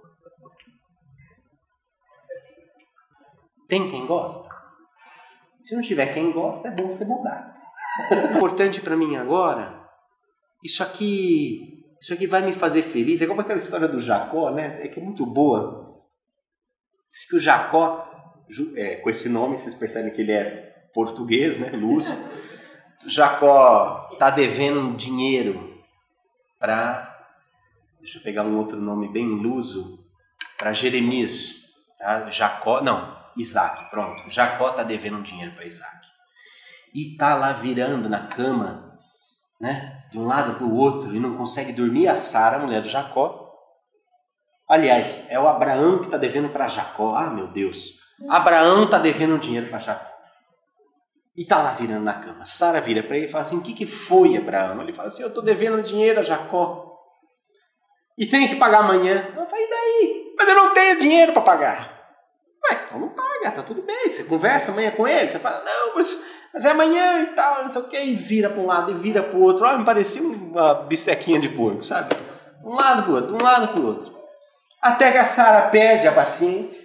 Tem 3.68 3.90
quem 3.90 4.06
gosta? 4.06 4.50
Se 5.62 5.76
não 5.76 5.82
tiver 5.82 6.08
quem 6.14 6.32
gosta, 6.32 6.68
é 6.68 6.72
bom 6.72 6.92
você 6.92 7.06
mudar. 7.06 7.54
Importante 8.36 8.82
para 8.82 8.98
mim 8.98 9.16
agora, 9.16 9.90
isso 10.64 10.84
aqui, 10.84 11.81
isso 12.02 12.16
aqui 12.16 12.26
vai 12.26 12.42
me 12.42 12.52
fazer 12.52 12.82
feliz. 12.82 13.22
É 13.22 13.28
como 13.28 13.42
aquela 13.42 13.60
história 13.60 13.88
do 13.88 14.00
Jacó, 14.00 14.50
né? 14.50 14.80
É 14.84 14.88
que 14.88 15.00
é 15.00 15.04
muito 15.04 15.24
boa. 15.24 16.04
Diz 17.08 17.26
que 17.26 17.36
o 17.36 17.40
Jacó, 17.40 18.10
é, 18.76 18.96
com 18.96 19.08
esse 19.08 19.30
nome, 19.30 19.56
vocês 19.56 19.76
percebem 19.76 20.12
que 20.12 20.22
ele 20.22 20.32
é 20.32 20.90
português, 20.96 21.58
né? 21.58 21.70
Lúcio. 21.74 22.16
Jacó 23.06 24.16
tá 24.18 24.32
devendo 24.32 24.98
dinheiro 24.98 25.80
para, 26.60 27.28
deixa 28.00 28.18
eu 28.18 28.24
pegar 28.24 28.44
um 28.46 28.58
outro 28.58 28.82
nome 28.82 29.08
bem 29.08 29.28
luso, 29.28 30.04
para 30.58 30.74
Jeremias. 30.74 31.76
Tá? 32.00 32.32
Jacó, 32.32 32.82
não, 32.82 33.16
Isaac, 33.38 33.92
pronto. 33.92 34.28
Jacó 34.28 34.72
está 34.72 34.82
devendo 34.82 35.22
dinheiro 35.22 35.54
para 35.54 35.66
Isaac. 35.66 36.08
E 36.96 37.12
está 37.12 37.36
lá 37.36 37.54
virando 37.54 38.10
na 38.10 38.26
cama, 38.26 38.91
né? 39.62 40.04
De 40.12 40.20
um 40.20 40.26
lado 40.26 40.56
para 40.56 40.66
o 40.66 40.76
outro 40.76 41.16
e 41.16 41.20
não 41.20 41.38
consegue 41.38 41.72
dormir. 41.72 42.08
A 42.08 42.16
Sara, 42.16 42.58
mulher 42.58 42.82
do 42.82 42.90
Jacó. 42.90 43.50
Aliás, 44.68 45.24
é 45.30 45.40
o 45.40 45.48
Abraão 45.48 46.00
que 46.00 46.06
está 46.06 46.18
devendo 46.18 46.50
para 46.50 46.68
Jacó. 46.68 47.16
Ah, 47.16 47.30
meu 47.30 47.48
Deus. 47.48 48.00
Abraão 48.30 48.84
está 48.84 48.98
devendo 48.98 49.38
dinheiro 49.38 49.68
para 49.68 49.80
Jacó. 49.80 50.12
E 51.36 51.44
está 51.44 51.62
lá 51.62 51.72
virando 51.72 52.04
na 52.04 52.16
cama. 52.16 52.44
Sara 52.44 52.82
vira 52.82 53.04
para 53.04 53.16
ele 53.16 53.28
e 53.28 53.30
fala 53.30 53.44
assim: 53.44 53.58
O 53.58 53.62
que, 53.62 53.74
que 53.74 53.86
foi, 53.86 54.36
Abraão? 54.36 54.82
Ele 54.82 54.92
fala 54.92 55.08
assim: 55.08 55.22
Eu 55.22 55.30
estou 55.30 55.44
devendo 55.44 55.82
dinheiro 55.82 56.20
a 56.20 56.24
Jacó. 56.24 56.98
E 58.18 58.26
tenho 58.26 58.50
que 58.50 58.56
pagar 58.56 58.80
amanhã. 58.80 59.32
Eu 59.38 59.46
falei: 59.46 59.66
E 59.66 59.70
daí? 59.70 60.34
Mas 60.38 60.50
eu 60.50 60.56
não 60.56 60.74
tenho 60.74 60.98
dinheiro 60.98 61.34
para 61.34 61.42
pagar. 61.42 62.02
Ué, 62.70 62.84
então 62.86 63.00
não 63.00 63.10
paga, 63.10 63.52
tá 63.52 63.64
tudo 63.64 63.82
bem. 63.82 64.12
Você 64.12 64.24
conversa 64.24 64.72
amanhã 64.72 64.92
com 64.92 65.08
ele, 65.08 65.28
você 65.28 65.40
fala, 65.40 65.64
não, 65.64 65.96
mas, 65.96 66.24
mas 66.54 66.66
é 66.66 66.72
amanhã 66.72 67.22
e 67.22 67.26
tal, 67.28 67.64
não 67.64 67.70
sei 67.70 67.82
o 67.82 67.86
que, 67.86 67.98
e 67.98 68.16
vira 68.16 68.50
para 68.50 68.62
um 68.62 68.66
lado 68.66 68.92
e 68.92 68.94
vira 68.94 69.24
para 69.24 69.38
o 69.38 69.42
outro. 69.42 69.66
Ah, 69.66 69.78
me 69.78 69.86
parecia 69.86 70.22
uma 70.22 70.74
bistequinha 70.74 71.40
de 71.40 71.50
porco, 71.50 71.84
sabe? 71.84 72.16
Um 72.64 72.74
lado 72.74 73.04
para 73.04 73.12
o 73.12 73.16
outro, 73.16 73.36
um 73.36 73.42
lado 73.42 73.68
para 73.70 73.80
o 73.80 73.88
outro. 73.88 74.12
Até 74.82 75.12
que 75.12 75.18
a 75.18 75.24
Sara 75.24 75.70
perde 75.70 76.08
a 76.08 76.12
paciência, 76.12 76.84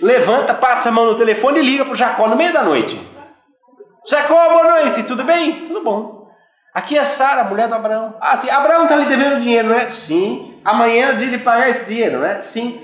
levanta, 0.00 0.52
passa 0.52 0.88
a 0.88 0.92
mão 0.92 1.06
no 1.06 1.14
telefone 1.14 1.60
e 1.60 1.62
liga 1.62 1.84
para 1.84 1.92
o 1.92 1.96
Jacó 1.96 2.28
no 2.28 2.36
meio 2.36 2.52
da 2.52 2.62
noite. 2.62 3.00
Jacó, 4.06 4.48
boa 4.50 4.82
noite, 4.82 5.02
tudo 5.04 5.24
bem? 5.24 5.64
Tudo 5.66 5.82
bom. 5.82 6.28
Aqui 6.74 6.96
é 6.96 7.04
Sara, 7.04 7.44
mulher 7.44 7.68
do 7.68 7.74
Abraão. 7.74 8.14
Ah, 8.20 8.36
sim, 8.36 8.48
Abraão 8.50 8.84
está 8.84 8.96
lhe 8.96 9.06
devendo 9.06 9.40
dinheiro, 9.40 9.68
não 9.68 9.76
é? 9.76 9.88
Sim. 9.88 10.60
Amanhã 10.64 11.10
é 11.10 11.14
dia 11.14 11.28
de 11.28 11.38
pagar 11.38 11.68
esse 11.68 11.86
dinheiro, 11.86 12.18
não 12.18 12.26
é? 12.26 12.38
Sim. 12.38 12.80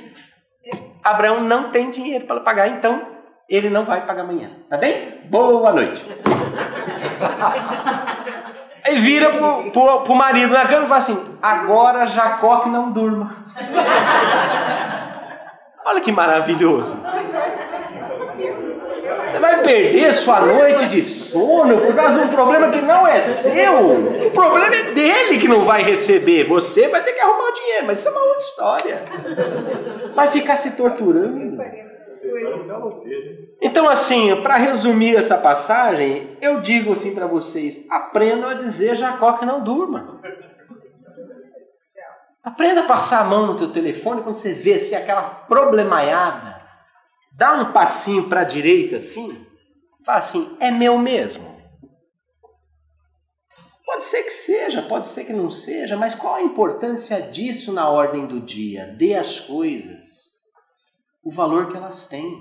Abraão 1.04 1.40
não 1.40 1.70
tem 1.70 1.88
dinheiro 1.88 2.24
para 2.24 2.40
pagar, 2.40 2.68
então 2.68 3.15
ele 3.48 3.70
não 3.70 3.84
vai 3.84 4.04
pagar 4.04 4.22
amanhã. 4.22 4.50
Tá 4.68 4.76
bem? 4.76 5.20
Boa 5.30 5.72
noite. 5.72 6.04
Aí 8.86 8.96
vira 8.98 9.30
pro, 9.30 9.70
pro, 9.70 10.00
pro 10.02 10.14
marido 10.14 10.52
na 10.52 10.66
cama 10.66 10.84
e 10.84 10.88
fala 10.88 10.98
assim: 10.98 11.36
agora 11.42 12.06
Jacó 12.06 12.60
que 12.60 12.68
não 12.68 12.92
durma. 12.92 13.44
Olha 15.84 16.00
que 16.00 16.12
maravilhoso. 16.12 16.96
Você 19.24 19.38
vai 19.38 19.62
perder 19.62 20.12
sua 20.12 20.40
noite 20.40 20.86
de 20.86 21.02
sono 21.02 21.78
por 21.78 21.94
causa 21.94 22.18
de 22.20 22.24
um 22.24 22.28
problema 22.28 22.70
que 22.70 22.80
não 22.80 23.06
é 23.06 23.20
seu. 23.20 24.26
O 24.26 24.30
problema 24.30 24.74
é 24.74 24.82
dele 24.92 25.38
que 25.38 25.48
não 25.48 25.62
vai 25.62 25.82
receber. 25.82 26.44
Você 26.44 26.88
vai 26.88 27.02
ter 27.02 27.12
que 27.12 27.20
arrumar 27.20 27.50
o 27.50 27.52
dinheiro, 27.52 27.86
mas 27.86 27.98
isso 27.98 28.08
é 28.08 28.10
uma 28.12 28.20
outra 28.20 28.42
história. 28.42 29.04
Vai 30.14 30.28
ficar 30.28 30.56
se 30.56 30.72
torturando. 30.72 31.56
Então, 33.60 33.88
assim, 33.88 34.34
para 34.42 34.56
resumir 34.56 35.16
essa 35.16 35.38
passagem, 35.38 36.36
eu 36.40 36.60
digo 36.60 36.92
assim 36.92 37.14
para 37.14 37.26
vocês: 37.26 37.86
aprendam 37.90 38.48
a 38.48 38.54
dizer 38.54 38.94
Jacó 38.94 39.32
que 39.34 39.46
não 39.46 39.62
durma. 39.62 40.20
Aprenda 42.44 42.82
a 42.82 42.86
passar 42.86 43.22
a 43.22 43.24
mão 43.24 43.46
no 43.46 43.56
teu 43.56 43.72
telefone 43.72 44.22
quando 44.22 44.34
você 44.36 44.52
vê 44.52 44.74
assim, 44.74 44.94
aquela 44.94 45.22
problemaiada. 45.22 46.62
Dá 47.32 47.54
um 47.54 47.72
passinho 47.72 48.28
para 48.28 48.42
a 48.42 48.44
direita 48.44 48.96
assim. 48.96 49.46
Fala 50.04 50.18
assim, 50.18 50.56
é 50.60 50.70
meu 50.70 50.96
mesmo. 50.98 51.56
Pode 53.84 54.04
ser 54.04 54.22
que 54.22 54.30
seja, 54.30 54.82
pode 54.82 55.06
ser 55.06 55.24
que 55.24 55.32
não 55.32 55.48
seja, 55.48 55.96
mas 55.96 56.14
qual 56.14 56.36
a 56.36 56.42
importância 56.42 57.20
disso 57.20 57.72
na 57.72 57.88
ordem 57.88 58.26
do 58.26 58.40
dia? 58.40 58.86
Dê 58.86 59.14
as 59.14 59.40
coisas 59.40 60.25
o 61.26 61.30
valor 61.30 61.68
que 61.68 61.76
elas 61.76 62.06
têm. 62.06 62.40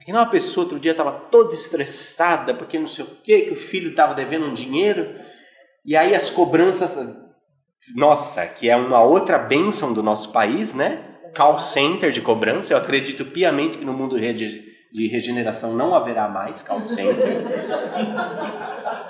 É 0.00 0.04
que 0.04 0.12
não 0.12 0.18
uma 0.18 0.28
pessoa 0.28 0.64
outro 0.64 0.80
dia 0.80 0.90
estava 0.90 1.12
toda 1.12 1.54
estressada 1.54 2.52
porque 2.52 2.80
não 2.80 2.88
sei 2.88 3.04
o 3.04 3.08
que, 3.08 3.42
que 3.42 3.52
o 3.52 3.56
filho 3.56 3.90
estava 3.90 4.12
devendo 4.12 4.46
um 4.46 4.54
dinheiro, 4.54 5.14
e 5.84 5.96
aí 5.96 6.12
as 6.12 6.28
cobranças 6.28 6.96
nossa, 7.94 8.44
que 8.44 8.68
é 8.68 8.74
uma 8.74 9.00
outra 9.04 9.38
bênção 9.38 9.92
do 9.92 10.02
nosso 10.02 10.32
país, 10.32 10.74
né? 10.74 11.04
Call 11.36 11.56
center 11.56 12.10
de 12.10 12.20
cobrança. 12.20 12.72
Eu 12.72 12.78
acredito 12.78 13.24
piamente 13.24 13.78
que 13.78 13.84
no 13.84 13.92
mundo 13.92 14.18
de 14.18 15.06
regeneração 15.06 15.72
não 15.72 15.94
haverá 15.94 16.28
mais 16.28 16.62
call 16.62 16.82
center. 16.82 17.44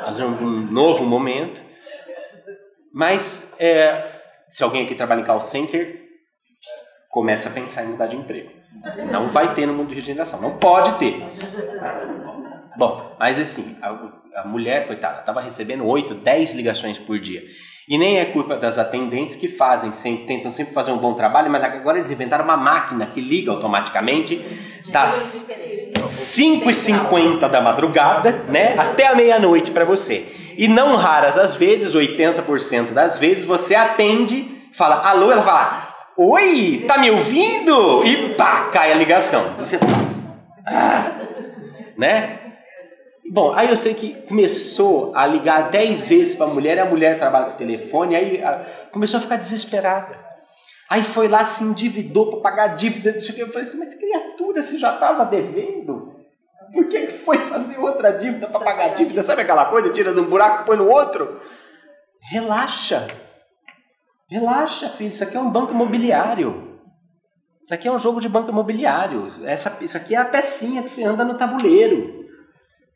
Nós 0.02 0.18
vamos 0.18 0.42
um 0.42 0.70
novo 0.70 1.04
momento. 1.04 1.62
Mas 2.92 3.54
é, 3.58 4.04
se 4.50 4.62
alguém 4.62 4.84
aqui 4.84 4.94
trabalha 4.94 5.22
em 5.22 5.24
call 5.24 5.40
center, 5.40 6.04
começa 7.08 7.48
a 7.48 7.52
pensar 7.52 7.84
em 7.84 7.88
mudar 7.88 8.08
de 8.08 8.16
emprego. 8.16 8.55
Não 9.10 9.28
vai 9.28 9.54
ter 9.54 9.66
no 9.66 9.74
mundo 9.74 9.88
de 9.88 9.94
regeneração, 9.94 10.40
não 10.40 10.58
pode 10.58 10.92
ter. 10.94 11.22
Bom, 12.76 13.16
mas 13.18 13.38
assim, 13.38 13.76
a, 13.80 14.42
a 14.42 14.46
mulher, 14.46 14.86
coitada, 14.86 15.20
estava 15.20 15.40
recebendo 15.40 15.86
8, 15.86 16.14
10 16.14 16.54
ligações 16.54 16.98
por 16.98 17.18
dia. 17.18 17.42
E 17.88 17.96
nem 17.96 18.18
é 18.18 18.24
culpa 18.24 18.56
das 18.56 18.78
atendentes 18.78 19.36
que 19.36 19.48
fazem, 19.48 19.92
sempre, 19.92 20.26
tentam 20.26 20.50
sempre 20.50 20.74
fazer 20.74 20.90
um 20.90 20.98
bom 20.98 21.14
trabalho, 21.14 21.50
mas 21.50 21.62
agora 21.62 21.98
eles 21.98 22.10
inventaram 22.10 22.44
uma 22.44 22.56
máquina 22.56 23.06
que 23.06 23.20
liga 23.20 23.52
automaticamente 23.52 24.44
das 24.88 25.48
5h50 25.94 27.48
da 27.48 27.60
madrugada 27.60 28.32
né, 28.48 28.74
até 28.76 29.06
a 29.06 29.14
meia-noite 29.14 29.70
para 29.70 29.84
você. 29.84 30.26
E 30.58 30.66
não 30.66 30.96
raras 30.96 31.38
as 31.38 31.54
vezes, 31.54 31.94
80% 31.94 32.92
das 32.92 33.18
vezes, 33.18 33.44
você 33.44 33.74
atende, 33.74 34.50
fala 34.72 35.08
alô, 35.08 35.30
ela 35.30 35.42
fala 35.42 35.85
oi, 36.16 36.84
tá 36.86 36.98
me 36.98 37.10
ouvindo? 37.10 38.04
E 38.04 38.34
pá, 38.34 38.70
cai 38.70 38.92
a 38.92 38.96
ligação. 38.96 39.54
Você, 39.58 39.78
ah, 40.66 41.20
né? 41.96 42.40
Bom, 43.30 43.52
aí 43.52 43.68
eu 43.68 43.76
sei 43.76 43.94
que 43.94 44.14
começou 44.22 45.12
a 45.14 45.26
ligar 45.26 45.70
dez 45.70 46.06
vezes 46.08 46.34
para 46.34 46.46
a 46.46 46.50
mulher, 46.50 46.76
e 46.76 46.80
a 46.80 46.86
mulher 46.86 47.18
trabalha 47.18 47.46
com 47.46 47.56
telefone, 47.56 48.16
aí 48.16 48.42
a, 48.42 48.64
começou 48.92 49.18
a 49.18 49.20
ficar 49.20 49.36
desesperada. 49.36 50.26
Aí 50.88 51.02
foi 51.02 51.26
lá, 51.26 51.44
se 51.44 51.64
endividou 51.64 52.30
para 52.30 52.40
pagar 52.40 52.64
a 52.64 52.74
dívida, 52.74 53.12
não 53.12 53.20
sei 53.20 53.32
o 53.32 53.34
que. 53.34 53.42
Eu 53.42 53.48
falei 53.48 53.64
assim, 53.64 53.78
mas 53.78 53.94
criatura, 53.94 54.62
você 54.62 54.78
já 54.78 54.94
estava 54.94 55.24
devendo? 55.24 56.14
Por 56.72 56.88
que 56.88 57.08
foi 57.08 57.38
fazer 57.38 57.78
outra 57.78 58.12
dívida 58.12 58.46
para 58.46 58.60
pagar 58.60 58.84
a 58.86 58.94
dívida? 58.94 59.22
Sabe 59.22 59.42
aquela 59.42 59.64
coisa, 59.66 59.90
tira 59.90 60.12
de 60.12 60.20
um 60.20 60.24
buraco 60.24 60.64
põe 60.64 60.76
no 60.76 60.88
outro? 60.88 61.40
Relaxa. 62.30 63.06
Relaxa, 64.28 64.88
filho, 64.88 65.10
isso 65.10 65.22
aqui 65.22 65.36
é 65.36 65.40
um 65.40 65.50
banco 65.50 65.72
imobiliário. 65.72 66.78
Isso 67.62 67.74
aqui 67.74 67.88
é 67.88 67.92
um 67.92 67.98
jogo 67.98 68.20
de 68.20 68.28
banco 68.28 68.50
imobiliário. 68.50 69.32
Essa, 69.44 69.78
isso 69.82 69.96
aqui 69.96 70.14
é 70.14 70.18
a 70.18 70.24
pecinha 70.24 70.82
que 70.82 70.90
você 70.90 71.04
anda 71.04 71.24
no 71.24 71.34
tabuleiro. 71.34 72.24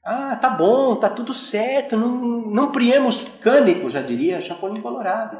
Ah, 0.05 0.37
tá 0.37 0.49
bom, 0.49 0.97
tá 0.97 1.11
tudo 1.11 1.35
certo, 1.35 1.97
não, 1.97 2.17
não 2.51 2.73
priemos 2.73 3.27
cânico, 3.41 3.89
já 3.89 4.01
diria 4.01 4.41
Chapolin 4.41 4.81
Colorado. 4.81 5.39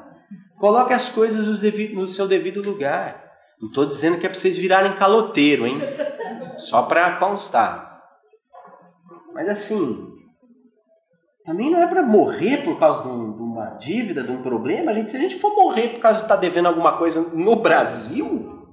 Coloque 0.59 0.93
as 0.93 1.09
coisas 1.09 1.47
no 1.47 2.07
seu 2.07 2.29
devido 2.29 2.63
lugar. 2.63 3.25
Não 3.61 3.69
estou 3.69 3.87
dizendo 3.87 4.19
que 4.19 4.27
é 4.27 4.29
para 4.29 4.39
vocês 4.39 4.57
virarem 4.57 4.95
caloteiro, 4.95 5.67
hein? 5.67 5.79
Só 6.57 6.83
para 6.83 7.17
constar. 7.17 8.03
Mas 9.33 9.49
assim, 9.49 10.10
também 11.51 11.69
não 11.69 11.83
é 11.83 11.87
para 11.89 12.05
morrer 12.05 12.59
por 12.59 12.79
causa 12.79 13.03
de, 13.03 13.09
uma 13.09 13.71
dívida, 13.71 14.23
de 14.23 14.31
um 14.31 14.41
problema. 14.41 14.95
Gente, 14.95 15.11
se 15.11 15.17
a 15.17 15.21
gente 15.21 15.35
for 15.35 15.53
morrer 15.57 15.89
por 15.89 15.99
causa 15.99 16.21
de 16.21 16.25
estar 16.27 16.37
tá 16.37 16.41
devendo 16.41 16.67
alguma 16.67 16.97
coisa 16.97 17.23
no 17.35 17.57
Brasil, 17.57 18.69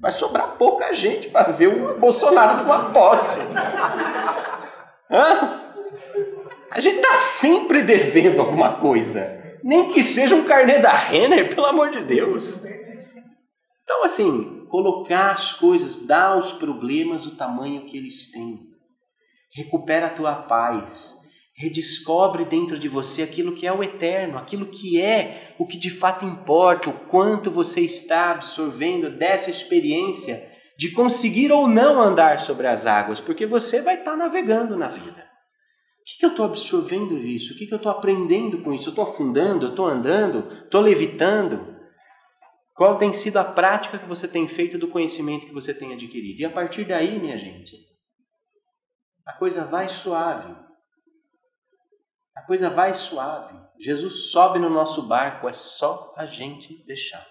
vai 0.00 0.10
sobrar 0.10 0.56
pouca 0.56 0.92
gente 0.92 1.28
para 1.28 1.52
ver 1.52 1.68
o 1.68 1.96
Bolsonaro 2.00 2.58
tomar 2.58 2.92
posse. 2.92 3.38
Hã? 5.08 5.60
A 6.72 6.80
gente 6.80 6.98
tá 6.98 7.14
sempre 7.14 7.82
devendo 7.82 8.40
alguma 8.40 8.78
coisa. 8.78 9.40
Nem 9.62 9.92
que 9.92 10.02
seja 10.02 10.34
um 10.34 10.42
carnê 10.42 10.80
da 10.80 10.92
Renner, 10.92 11.54
pelo 11.54 11.68
amor 11.68 11.92
de 11.92 12.00
Deus. 12.00 12.60
Então, 13.84 14.02
assim, 14.02 14.66
colocar 14.68 15.30
as 15.30 15.52
coisas, 15.52 16.00
dá 16.00 16.30
aos 16.30 16.50
problemas 16.50 17.26
o 17.26 17.36
tamanho 17.36 17.86
que 17.86 17.96
eles 17.96 18.32
têm. 18.32 18.58
Recupera 19.54 20.06
a 20.06 20.10
tua 20.10 20.34
paz. 20.34 21.17
Redescobre 21.58 22.44
dentro 22.44 22.78
de 22.78 22.86
você 22.86 23.20
aquilo 23.20 23.52
que 23.52 23.66
é 23.66 23.72
o 23.72 23.82
eterno, 23.82 24.38
aquilo 24.38 24.66
que 24.66 25.00
é 25.00 25.54
o 25.58 25.66
que 25.66 25.76
de 25.76 25.90
fato 25.90 26.24
importa, 26.24 26.88
o 26.88 26.92
quanto 26.92 27.50
você 27.50 27.80
está 27.80 28.30
absorvendo 28.30 29.10
dessa 29.10 29.50
experiência 29.50 30.48
de 30.78 30.92
conseguir 30.92 31.50
ou 31.50 31.66
não 31.66 32.00
andar 32.00 32.38
sobre 32.38 32.68
as 32.68 32.86
águas, 32.86 33.20
porque 33.20 33.44
você 33.44 33.82
vai 33.82 33.98
estar 33.98 34.16
navegando 34.16 34.76
na 34.76 34.86
vida. 34.86 35.28
O 36.00 36.04
que, 36.04 36.18
que 36.20 36.24
eu 36.24 36.30
estou 36.30 36.44
absorvendo 36.44 37.18
disso? 37.18 37.52
O 37.52 37.56
que, 37.56 37.66
que 37.66 37.74
eu 37.74 37.78
estou 37.78 37.90
aprendendo 37.90 38.62
com 38.62 38.72
isso? 38.72 38.90
Eu 38.90 38.92
estou 38.92 39.04
afundando? 39.04 39.66
Eu 39.66 39.70
estou 39.70 39.88
andando? 39.88 40.46
Estou 40.62 40.80
levitando? 40.80 41.76
Qual 42.72 42.96
tem 42.96 43.12
sido 43.12 43.38
a 43.38 43.44
prática 43.44 43.98
que 43.98 44.06
você 44.06 44.28
tem 44.28 44.46
feito 44.46 44.78
do 44.78 44.86
conhecimento 44.86 45.44
que 45.44 45.52
você 45.52 45.74
tem 45.74 45.92
adquirido? 45.92 46.38
E 46.38 46.44
a 46.44 46.50
partir 46.50 46.84
daí, 46.84 47.18
minha 47.18 47.36
gente, 47.36 47.76
a 49.26 49.32
coisa 49.32 49.64
vai 49.64 49.88
suave. 49.88 50.67
A 52.38 52.42
coisa 52.42 52.70
vai 52.70 52.94
suave. 52.94 53.58
Jesus 53.80 54.30
sobe 54.30 54.60
no 54.60 54.70
nosso 54.70 55.02
barco, 55.08 55.48
é 55.48 55.52
só 55.52 56.12
a 56.16 56.24
gente 56.24 56.84
deixar. 56.86 57.26